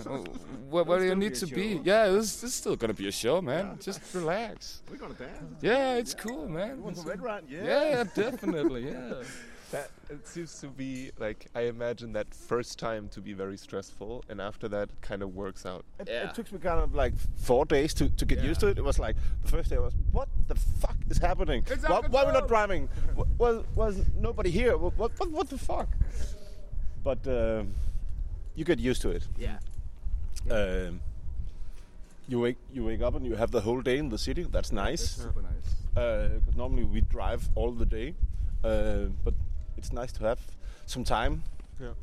where, 0.71 0.85
where 0.85 0.99
do 0.99 1.05
you 1.05 1.15
need 1.15 1.35
to 1.35 1.47
show. 1.47 1.55
be 1.55 1.81
yeah 1.85 2.09
this, 2.09 2.41
this 2.41 2.51
is 2.51 2.55
still 2.55 2.77
gonna 2.77 2.95
be 2.95 3.07
a 3.09 3.13
show 3.13 3.43
man. 3.43 3.79
Just 3.81 4.01
relax. 4.15 4.83
We're 4.91 4.97
gonna 4.97 5.15
dance. 5.15 5.61
yeah 5.61 5.95
it's 5.97 6.15
cool 6.15 6.49
man. 6.49 6.83
Red? 6.83 7.45
Yeah. 7.49 7.65
yeah 7.65 8.05
definitely 8.15 8.91
yeah 8.91 9.23
That 9.73 9.91
it 10.11 10.29
seems 10.29 10.61
to 10.61 10.67
be 10.69 11.11
like 11.19 11.47
I 11.55 11.63
imagine 11.63 12.13
that 12.13 12.33
first 12.35 12.79
time 12.79 13.09
to 13.15 13.21
be 13.23 13.33
very 13.33 13.57
stressful, 13.57 14.23
and 14.29 14.39
after 14.41 14.69
that 14.69 14.91
it 14.91 15.01
kind 15.01 15.23
of 15.23 15.35
works 15.35 15.65
out. 15.65 15.85
It, 15.99 16.09
Yeah. 16.09 16.29
it 16.29 16.35
took 16.35 16.53
me 16.53 16.59
kind 16.59 16.79
of 16.81 16.95
like 16.95 17.15
four 17.37 17.65
days 17.65 17.95
to, 17.95 18.09
to 18.11 18.25
get 18.27 18.39
Yeah. 18.39 18.51
used 18.51 18.61
to 18.61 18.67
it. 18.69 18.77
It 18.79 18.85
was 18.85 18.99
like 18.99 19.17
the 19.43 19.49
first 19.49 19.71
day 19.71 19.79
was 19.79 19.95
what 20.13 20.29
the 20.49 20.55
fuck 20.57 20.97
is 21.09 21.17
happening? 21.19 21.65
Why, 21.87 21.97
out 21.97 22.11
why 22.11 22.23
are 22.23 22.27
we 22.27 22.33
not 22.33 22.49
driving? 22.49 22.89
W- 23.17 23.35
Well, 23.39 23.65
was 23.75 23.97
nobody 24.21 24.51
here? 24.51 24.77
What, 24.77 24.97
what, 24.99 25.13
what, 25.19 25.31
what 25.31 25.49
the 25.49 25.59
fuck? 25.59 25.89
But 27.03 27.27
um 27.27 27.75
you 28.55 28.65
get 28.67 28.79
used 28.79 29.01
to 29.03 29.09
it. 29.11 29.27
Yeah. 29.39 29.59
Um, 30.51 31.01
you 32.29 32.39
wake 32.41 32.59
you 32.75 32.85
wake 32.85 33.01
up 33.01 33.15
and 33.15 33.25
you 33.25 33.37
have 33.37 33.51
the 33.51 33.63
whole 33.63 33.81
day 33.81 33.97
in 33.97 34.11
the 34.11 34.19
city. 34.19 34.43
That's 34.43 34.71
nice. 34.73 35.01
That's 35.17 35.23
super 35.23 35.43
nice. 35.43 35.69
Uh, 35.97 36.41
'cause 36.45 36.57
normally 36.57 36.85
we 36.85 37.01
drive 37.01 37.49
all 37.55 37.73
the 37.73 37.87
day, 37.87 38.15
uh, 38.65 39.07
but 39.25 39.35
it's 39.83 39.93
nice 39.93 40.13
to 40.13 40.25
have 40.25 40.39
some 40.87 41.03
time 41.05 41.43
Yeah. 41.81 41.95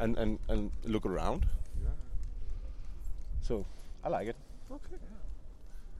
and, 0.00 0.16
and, 0.18 0.38
and 0.48 0.70
look 0.84 1.04
around. 1.04 1.44
Yeah. 1.82 1.90
So 3.42 3.66
I 4.02 4.08
like 4.08 4.28
it. 4.28 4.36
Okay. 4.72 4.96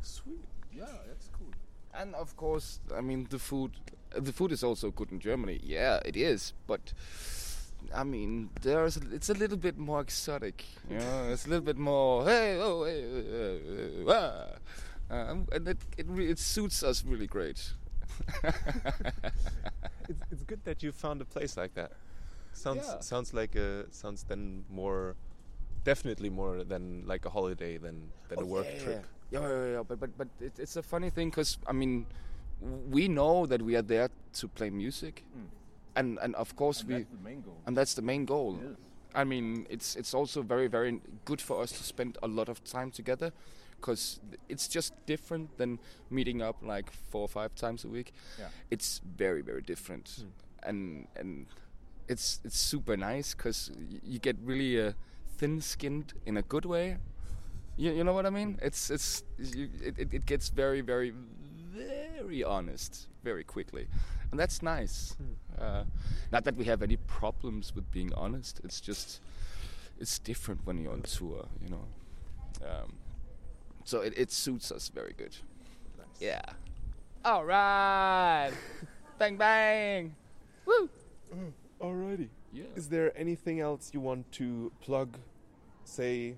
Sweet. 0.00 0.44
Yeah, 0.72 0.86
that's 1.06 1.28
cool. 1.38 1.52
And 1.92 2.14
of 2.14 2.34
course, 2.36 2.80
I 2.96 3.00
mean 3.02 3.26
the 3.30 3.38
food. 3.38 3.72
The 4.14 4.32
food 4.32 4.52
is 4.52 4.62
also 4.64 4.90
good 4.90 5.12
in 5.12 5.20
Germany. 5.20 5.60
Yeah, 5.62 6.00
it 6.06 6.16
is. 6.16 6.52
But 6.66 6.92
I 7.94 8.04
mean, 8.04 8.48
there's 8.62 8.96
it's 8.96 9.28
a 9.30 9.34
little 9.34 9.58
bit 9.58 9.76
more 9.78 10.00
exotic. 10.00 10.64
You 10.90 10.98
know, 10.98 11.28
it's 11.32 11.44
a 11.46 11.48
little 11.50 11.64
bit 11.64 11.76
more. 11.78 12.24
Hey, 12.24 12.58
oh, 12.60 12.84
hey, 12.84 13.04
uh, 14.06 14.10
uh, 14.10 14.46
uh, 15.10 15.34
and 15.52 15.68
it 15.68 15.78
it, 15.98 16.06
re- 16.08 16.30
it 16.30 16.38
suits 16.38 16.82
us 16.82 17.04
really 17.04 17.26
great. 17.26 17.72
It's, 20.08 20.22
it's 20.30 20.42
good 20.44 20.64
that 20.64 20.82
you 20.82 20.92
found 20.92 21.20
a 21.20 21.24
place 21.24 21.56
like 21.56 21.74
that. 21.74 21.92
Sounds 22.52 22.86
Yeah. 22.86 23.00
sounds 23.00 23.34
like 23.34 23.54
a 23.56 23.90
sounds 23.92 24.22
then 24.24 24.64
more, 24.70 25.16
definitely 25.84 26.30
more 26.30 26.64
than 26.64 27.02
like 27.06 27.26
a 27.26 27.30
holiday 27.30 27.76
than 27.78 28.12
than 28.28 28.38
a 28.38 28.42
oh, 28.42 28.46
work 28.46 28.66
Oh, 28.66 28.72
yeah, 28.72 28.82
trip. 28.84 29.04
Yeah, 29.30 29.40
yeah, 29.40 29.48
yeah, 29.48 29.72
yeah. 29.72 29.82
But 29.82 30.00
but 30.00 30.10
but 30.16 30.28
it, 30.40 30.58
it's 30.58 30.76
a 30.76 30.82
funny 30.82 31.10
thing 31.10 31.30
because 31.30 31.58
I 31.66 31.72
mean, 31.72 32.06
we 32.90 33.08
know 33.08 33.46
that 33.46 33.60
we 33.62 33.76
are 33.76 33.82
there 33.82 34.08
to 34.34 34.48
play 34.48 34.70
music, 34.70 35.24
hmm. 35.34 35.46
and 35.96 36.18
and 36.22 36.34
of 36.36 36.54
course 36.56 36.84
we 36.84 36.94
the 37.04 37.24
main 37.24 37.42
goal. 37.42 37.58
and 37.66 37.76
that's 37.76 37.94
the 37.94 38.02
main 38.02 38.24
goal. 38.24 38.58
I 39.14 39.24
mean, 39.24 39.66
it's 39.70 39.96
it's 39.96 40.14
also 40.14 40.42
very 40.42 40.68
very 40.68 41.00
good 41.24 41.40
for 41.40 41.62
us 41.62 41.72
to 41.72 41.82
spend 41.82 42.18
a 42.22 42.28
lot 42.28 42.48
of 42.48 42.62
time 42.64 42.90
together, 42.90 43.32
because 43.80 44.20
it's 44.48 44.68
just 44.68 44.94
different 45.06 45.56
than 45.58 45.78
meeting 46.10 46.42
up 46.42 46.56
like 46.62 46.90
four 46.90 47.22
or 47.22 47.28
five 47.28 47.54
times 47.54 47.84
a 47.84 47.88
week. 47.88 48.12
Yeah. 48.38 48.48
It's 48.70 49.00
very 49.16 49.42
very 49.42 49.62
different, 49.62 50.24
and 50.62 51.06
and 51.16 51.46
it's 52.08 52.40
it's 52.44 52.58
super 52.58 52.96
nice 52.96 53.34
because 53.34 53.70
you 54.02 54.18
get 54.18 54.36
really 54.42 54.80
uh, 54.80 54.92
thin-skinned 55.38 56.14
in 56.24 56.36
a 56.36 56.42
good 56.42 56.64
way. 56.64 56.98
You, 57.76 57.92
you 57.92 58.04
know 58.04 58.14
what 58.14 58.26
I 58.26 58.30
mean? 58.30 58.58
It's 58.62 58.90
it's 58.90 59.22
you, 59.38 59.68
it, 59.82 59.98
it, 59.98 60.14
it 60.14 60.26
gets 60.26 60.48
very 60.48 60.80
very 60.80 61.12
very 61.74 62.42
honest 62.42 63.08
very 63.22 63.44
quickly, 63.44 63.86
and 64.30 64.40
that's 64.40 64.62
nice. 64.62 65.16
Uh, 65.60 65.84
not 66.32 66.44
that 66.44 66.56
we 66.56 66.64
have 66.64 66.82
any 66.82 66.96
problems 66.96 67.74
with 67.74 67.90
being 67.90 68.12
honest. 68.14 68.60
It's 68.64 68.80
just 68.80 69.20
it's 70.00 70.18
different 70.18 70.60
when 70.64 70.78
you're 70.78 70.92
on 70.92 71.02
tour, 71.02 71.46
you 71.62 71.70
know. 71.70 71.84
Um, 72.62 72.94
so 73.86 74.00
it, 74.00 74.12
it 74.16 74.32
suits 74.32 74.72
us 74.72 74.88
very 74.88 75.14
good. 75.16 75.34
Yeah. 76.20 76.42
All 77.24 77.44
right. 77.44 78.50
bang 79.18 79.36
bang. 79.36 80.14
Woo. 80.66 80.90
Mm-hmm. 81.32 81.84
Alrighty. 81.86 82.28
Yeah. 82.52 82.64
Is 82.74 82.88
there 82.88 83.16
anything 83.16 83.60
else 83.60 83.90
you 83.94 84.00
want 84.00 84.30
to 84.32 84.72
plug? 84.80 85.16
Say 85.84 86.34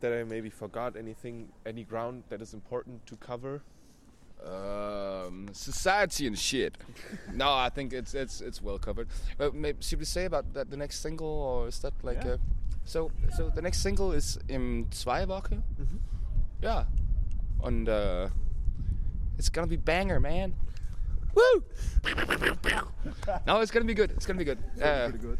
that 0.00 0.12
I 0.12 0.24
maybe 0.24 0.48
forgot 0.48 0.96
anything, 0.96 1.48
any 1.66 1.84
ground 1.84 2.24
that 2.30 2.40
is 2.40 2.54
important 2.54 3.04
to 3.06 3.16
cover? 3.16 3.62
Um, 4.44 5.48
society 5.52 6.26
and 6.26 6.38
shit. 6.38 6.78
no, 7.32 7.52
I 7.52 7.68
think 7.68 7.92
it's 7.92 8.14
it's 8.14 8.40
it's 8.40 8.60
well 8.62 8.78
covered. 8.78 9.08
Uh, 9.38 9.50
but 9.50 9.54
maybe 9.54 9.82
should 9.82 9.98
we 9.98 10.04
say 10.04 10.24
about 10.24 10.52
that 10.54 10.70
the 10.70 10.76
next 10.76 11.00
single, 11.00 11.28
or 11.28 11.68
is 11.68 11.78
that 11.80 11.92
like 12.02 12.24
Yeah. 12.24 12.32
a, 12.32 12.38
so? 12.84 13.10
So 13.36 13.50
the 13.50 13.62
next 13.62 13.82
single 13.82 14.10
is 14.12 14.38
in 14.48 14.86
zwei 14.90 15.24
Wochen. 15.26 15.62
Mm-hmm. 15.80 15.96
Yeah, 16.62 16.84
and 17.64 17.88
uh, 17.88 18.28
it's 19.36 19.48
gonna 19.48 19.66
be 19.66 19.76
banger, 19.76 20.20
man. 20.20 20.54
Woo! 21.34 21.64
no, 23.46 23.60
it's 23.60 23.72
gonna 23.72 23.84
be 23.84 23.94
good. 23.94 24.12
It's 24.12 24.26
gonna 24.26 24.38
be 24.38 24.44
good. 24.44 24.58
Uh, 24.80 25.08
Pretty 25.08 25.18
good. 25.18 25.38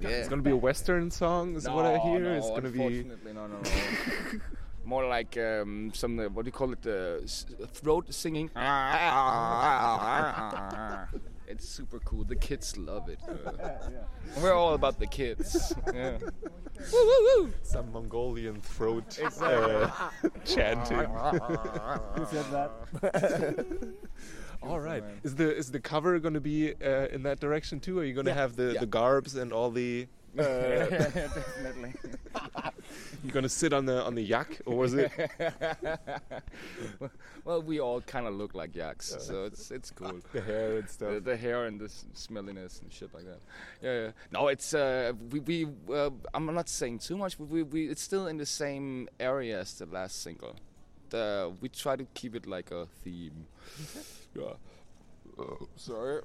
yeah. 0.00 0.08
It's 0.10 0.28
gonna 0.28 0.42
be 0.42 0.50
a 0.50 0.56
western 0.56 1.10
song, 1.10 1.56
is 1.56 1.66
what 1.68 1.86
I 1.86 1.96
hear. 1.98 2.20
no, 2.20 2.34
it's 2.34 2.50
gonna 2.50 2.68
be 2.68 3.04
no, 3.04 3.32
no, 3.32 3.46
no. 3.46 3.60
More 4.84 5.06
like 5.06 5.38
um, 5.38 5.90
some 5.94 6.18
uh, 6.18 6.28
what 6.28 6.44
do 6.44 6.48
you 6.48 6.52
call 6.52 6.72
it? 6.72 6.86
Uh, 6.86 7.20
throat 7.72 8.12
singing. 8.12 8.50
it's 11.48 11.68
super 11.68 11.98
cool. 12.00 12.24
The 12.24 12.36
kids 12.36 12.76
love 12.76 13.08
it. 13.08 13.18
We're 14.42 14.54
all 14.54 14.74
about 14.74 14.98
the 14.98 15.06
kids. 15.06 15.72
Yeah. 15.94 16.18
woo, 16.92 17.06
woo, 17.06 17.42
woo. 17.44 17.52
some 17.62 17.90
Mongolian 17.92 18.60
throat 18.60 19.18
uh, 19.42 19.90
chanting. 20.44 20.98
Who 22.14 22.26
said 22.26 22.44
that? 22.52 23.88
All 24.62 24.78
right. 24.80 25.02
Is 25.24 25.34
the 25.36 25.54
is 25.56 25.70
the 25.70 25.80
cover 25.80 26.18
going 26.18 26.34
to 26.34 26.40
be 26.40 26.74
uh, 26.74 27.08
in 27.08 27.22
that 27.24 27.40
direction 27.40 27.80
too? 27.80 27.98
Are 28.00 28.04
you 28.04 28.14
going 28.14 28.26
to 28.26 28.34
have 28.34 28.56
the, 28.56 28.72
Yeah. 28.74 28.80
the 28.80 28.86
garbs 28.86 29.34
and 29.36 29.52
all 29.52 29.70
the? 29.70 30.06
Uh, 30.36 30.42
Definitely. 30.90 31.94
you 33.24 33.30
going 33.30 33.42
to 33.42 33.48
sit 33.48 33.72
on 33.72 33.86
the 33.86 34.02
on 34.04 34.14
the 34.14 34.22
yak, 34.22 34.60
or 34.66 34.76
was 34.76 34.94
it? 34.94 35.10
well, 37.44 37.62
we 37.62 37.80
all 37.80 38.00
kind 38.00 38.26
of 38.26 38.34
look 38.34 38.54
like 38.54 38.74
yaks, 38.76 39.16
so 39.18 39.44
it's 39.44 39.70
it's 39.70 39.90
cool. 39.90 40.20
the 40.32 40.40
hair 40.40 40.78
and 40.78 40.88
stuff. 40.88 41.14
the, 41.14 41.20
the 41.20 41.36
hair 41.36 41.66
and 41.66 41.80
the 41.80 41.88
smelliness 42.14 42.80
and 42.82 42.92
shit 42.92 43.12
like 43.14 43.24
that. 43.24 43.40
Yeah, 43.82 44.02
yeah. 44.04 44.10
No, 44.30 44.48
it's 44.48 44.74
uh, 44.74 45.12
we 45.30 45.40
we 45.40 45.66
uh, 45.92 46.10
I'm 46.34 46.46
not 46.54 46.68
saying 46.68 46.98
too 46.98 47.16
much. 47.16 47.38
But 47.38 47.48
we, 47.48 47.62
we 47.62 47.88
it's 47.88 48.02
still 48.02 48.26
in 48.26 48.36
the 48.36 48.46
same 48.46 49.08
area 49.18 49.60
as 49.60 49.74
the 49.74 49.86
last 49.86 50.22
single. 50.22 50.56
The 51.10 51.52
we 51.60 51.68
try 51.68 51.96
to 51.96 52.04
keep 52.14 52.34
it 52.34 52.46
like 52.46 52.70
a 52.70 52.86
theme. 53.02 53.46
yeah. 54.34 54.52
Oh, 55.38 55.68
sorry. 55.76 56.22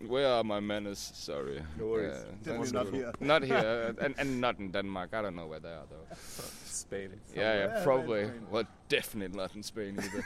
Where 0.00 0.28
are 0.28 0.44
my 0.44 0.60
manners? 0.60 0.98
Sorry. 1.14 1.62
No 1.78 1.86
worries. 1.86 2.14
Yeah, 2.44 2.54
Definitely 2.58 2.72
not 2.80 2.94
here. 2.94 3.12
Not 3.20 3.42
here, 3.42 3.94
and, 4.00 4.14
and 4.18 4.40
not 4.40 4.58
in 4.58 4.70
Denmark. 4.70 5.10
I 5.14 5.22
don't 5.22 5.34
know 5.36 5.46
where 5.46 5.60
they 5.60 5.70
are 5.70 5.86
though. 5.88 6.16
Spain. 6.64 7.10
Yeah, 7.34 7.40
yeah, 7.54 7.78
Yeah, 7.78 7.84
probably. 7.84 8.20
right, 8.24 8.28
Spain. 8.28 8.46
Well, 8.50 8.64
definitely 8.88 9.36
not 9.36 9.56
in 9.56 9.62
Spain 9.62 9.98
either. 9.98 10.24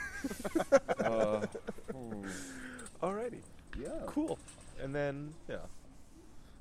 uh, 1.05 1.45
Alrighty. 3.01 3.41
yeah. 3.79 3.89
Cool. 4.07 4.37
And 4.83 4.93
then 4.93 5.33
yeah, 5.47 5.57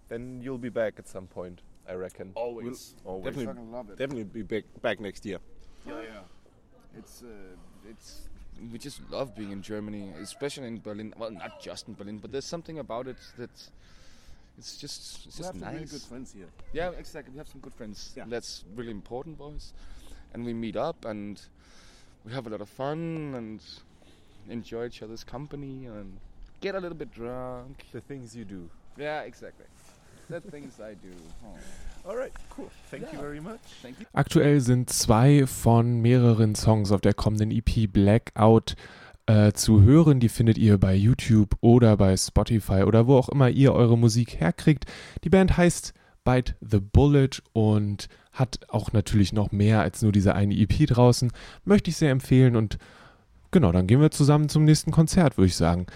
then 0.09 0.40
you'll 0.42 0.59
be 0.59 0.68
back 0.70 0.99
at 0.99 1.09
some 1.09 1.27
point, 1.27 1.62
I 1.88 1.94
reckon. 1.94 2.33
Always. 2.37 2.94
Always. 3.05 3.35
Definitely, 3.35 3.62
love 3.73 3.90
it. 3.90 3.99
definitely 3.99 4.25
be 4.25 4.42
back, 4.42 4.64
back 4.83 5.01
next 5.01 5.27
year. 5.27 5.38
Yeah, 5.87 6.01
yeah. 6.03 6.99
It's 6.99 7.23
uh, 7.23 7.90
it's 7.90 8.29
we 8.73 8.79
just 8.79 9.01
love 9.11 9.35
being 9.35 9.53
in 9.53 9.62
Germany, 9.62 10.12
especially 10.20 10.68
in 10.68 10.81
Berlin. 10.81 11.14
Well, 11.16 11.31
not 11.31 11.61
just 11.61 11.88
in 11.88 11.94
Berlin, 11.94 12.18
but 12.18 12.33
there's 12.33 12.44
something 12.44 12.79
about 12.79 13.07
it 13.07 13.16
that 13.38 13.51
it's 14.59 14.77
just 14.77 15.27
it's 15.27 15.38
We 15.38 15.42
just 15.42 15.53
have 15.53 15.61
some 15.61 15.73
really 15.75 15.87
good 15.87 16.03
friends 16.03 16.33
here. 16.33 16.49
Yeah, 16.73 16.90
exactly. 16.90 17.33
We 17.33 17.38
have 17.38 17.49
some 17.49 17.61
good 17.61 17.75
friends. 17.75 18.12
Yeah. 18.16 18.25
That's 18.27 18.64
really 18.77 18.90
important, 18.90 19.38
boys. 19.38 19.73
And 20.35 20.44
we 20.44 20.53
meet 20.53 20.77
up 20.77 21.05
and 21.05 21.40
we 22.25 22.33
have 22.33 22.46
a 22.46 22.51
lot 22.51 22.61
of 22.61 22.68
fun 22.68 23.35
and 23.37 23.61
enjoy 24.49 24.87
each 24.87 25.03
other's 25.03 25.25
company 25.25 25.87
and 25.87 26.18
get 26.61 26.75
a 26.75 26.81
little 26.81 26.96
bit 26.96 27.12
drunk. 27.12 27.87
The 27.92 28.01
things 28.01 28.37
you 28.37 28.44
do. 28.44 28.68
Yeah, 28.99 29.23
exactly. 29.23 29.66
the 30.29 30.40
things 30.40 30.81
I 30.81 30.94
do. 30.94 31.12
Oh. 31.46 31.55
Alright, 32.06 32.32
cool. 32.56 32.68
Thank 32.90 33.02
you 33.04 33.08
Yeah. 33.12 33.20
very 33.20 33.40
much. 33.40 33.60
Thank 33.82 34.00
you. 34.00 34.06
Aktuell 34.12 34.60
sind 34.60 34.90
zwei 34.90 35.46
von 35.46 36.00
mehreren 36.00 36.54
Songs 36.54 36.92
auf 36.92 37.00
der 37.00 37.14
kommenden 37.14 37.50
EP 37.50 37.86
Blackout 37.92 38.74
äh, 39.26 39.52
zu 39.52 39.82
hören. 39.82 40.18
Die 40.18 40.28
findet 40.28 40.58
ihr 40.58 40.78
bei 40.78 40.94
YouTube 40.94 41.56
oder 41.60 41.96
bei 41.96 42.16
Spotify 42.16 42.82
oder 42.84 43.06
wo 43.06 43.16
auch 43.16 43.28
immer 43.28 43.50
ihr 43.50 43.74
eure 43.74 43.98
Musik 43.98 44.40
herkriegt. 44.40 44.86
Die 45.24 45.28
Band 45.30 45.56
heißt 45.56 45.92
Bite 46.24 46.54
the 46.60 46.80
Bullet 46.80 47.42
und 47.52 48.08
hat 48.32 48.60
auch 48.68 48.92
natürlich 48.92 49.32
noch 49.32 49.52
mehr 49.52 49.80
als 49.80 50.02
nur 50.02 50.12
diese 50.12 50.34
eine 50.34 50.54
EP 50.54 50.86
draußen. 50.86 51.30
Möchte 51.64 51.90
ich 51.90 51.96
sehr 51.96 52.10
empfehlen 52.10 52.56
und 52.56 52.79
genau, 53.50 53.72
dann 53.72 53.87
gehen 53.87 54.00
wir 54.00 54.10
zusammen 54.10 54.48
zum 54.48 54.64
nächsten 54.64 54.90
Konzert, 54.90 55.37
würde 55.37 55.48
ich 55.48 55.56
sagen. 55.56 55.87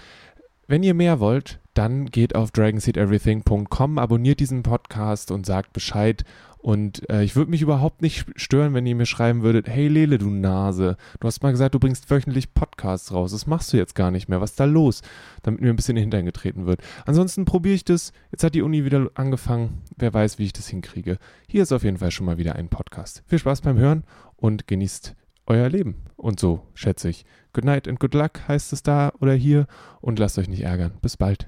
Wenn 0.67 0.83
ihr 0.83 0.93
mehr 0.93 1.19
wollt, 1.19 1.59
dann 1.75 2.07
geht 2.07 2.35
auf 2.35 2.51
dragonseedeverything.com, 2.51 3.99
abonniert 3.99 4.39
diesen 4.39 4.63
Podcast 4.63 5.29
und 5.29 5.45
sagt 5.45 5.73
Bescheid. 5.73 6.23
Und 6.57 7.07
äh, 7.11 7.23
ich 7.23 7.35
würde 7.35 7.51
mich 7.51 7.61
überhaupt 7.61 8.01
nicht 8.01 8.25
stören, 8.37 8.73
wenn 8.73 8.87
ihr 8.87 8.95
mir 8.95 9.05
schreiben 9.05 9.43
würdet, 9.43 9.69
hey 9.69 9.87
Lele, 9.87 10.17
du 10.17 10.31
Nase, 10.31 10.97
du 11.19 11.27
hast 11.27 11.43
mal 11.43 11.51
gesagt, 11.51 11.75
du 11.75 11.79
bringst 11.79 12.09
wöchentlich 12.09 12.55
Podcasts 12.55 13.11
raus. 13.11 13.33
Das 13.33 13.45
machst 13.45 13.71
du 13.71 13.77
jetzt 13.77 13.93
gar 13.93 14.09
nicht 14.09 14.29
mehr. 14.29 14.41
Was 14.41 14.51
ist 14.51 14.59
da 14.59 14.65
los? 14.65 15.03
Damit 15.43 15.61
mir 15.61 15.69
ein 15.69 15.75
bisschen 15.75 15.95
in 15.95 16.01
Hintern 16.03 16.25
getreten 16.25 16.65
wird. 16.65 16.81
Ansonsten 17.05 17.45
probiere 17.45 17.75
ich 17.75 17.85
das. 17.85 18.13
Jetzt 18.31 18.43
hat 18.43 18.55
die 18.55 18.63
Uni 18.63 18.83
wieder 18.83 19.11
angefangen. 19.13 19.83
Wer 19.95 20.11
weiß, 20.11 20.39
wie 20.39 20.45
ich 20.45 20.53
das 20.53 20.67
hinkriege. 20.67 21.19
Hier 21.47 21.61
ist 21.61 21.71
auf 21.71 21.83
jeden 21.83 21.97
Fall 21.97 22.09
schon 22.09 22.25
mal 22.25 22.39
wieder 22.39 22.55
ein 22.55 22.69
Podcast. 22.69 23.21
Viel 23.27 23.37
Spaß 23.37 23.61
beim 23.61 23.77
Hören 23.77 24.03
und 24.35 24.65
genießt 24.65 25.15
euer 25.45 25.69
Leben. 25.69 25.97
Und 26.15 26.39
so, 26.39 26.63
schätze 26.73 27.09
ich. 27.09 27.25
Good 27.53 27.65
night 27.65 27.87
and 27.87 27.99
good 27.99 28.15
luck 28.15 28.47
heißt 28.47 28.73
es 28.73 28.81
da 28.81 29.11
oder 29.19 29.35
hier. 29.35 29.67
Und 30.01 30.17
lasst 30.17 30.39
euch 30.39 30.49
nicht 30.49 30.63
ärgern. 30.63 30.93
Bis 30.99 31.15
bald. 31.15 31.47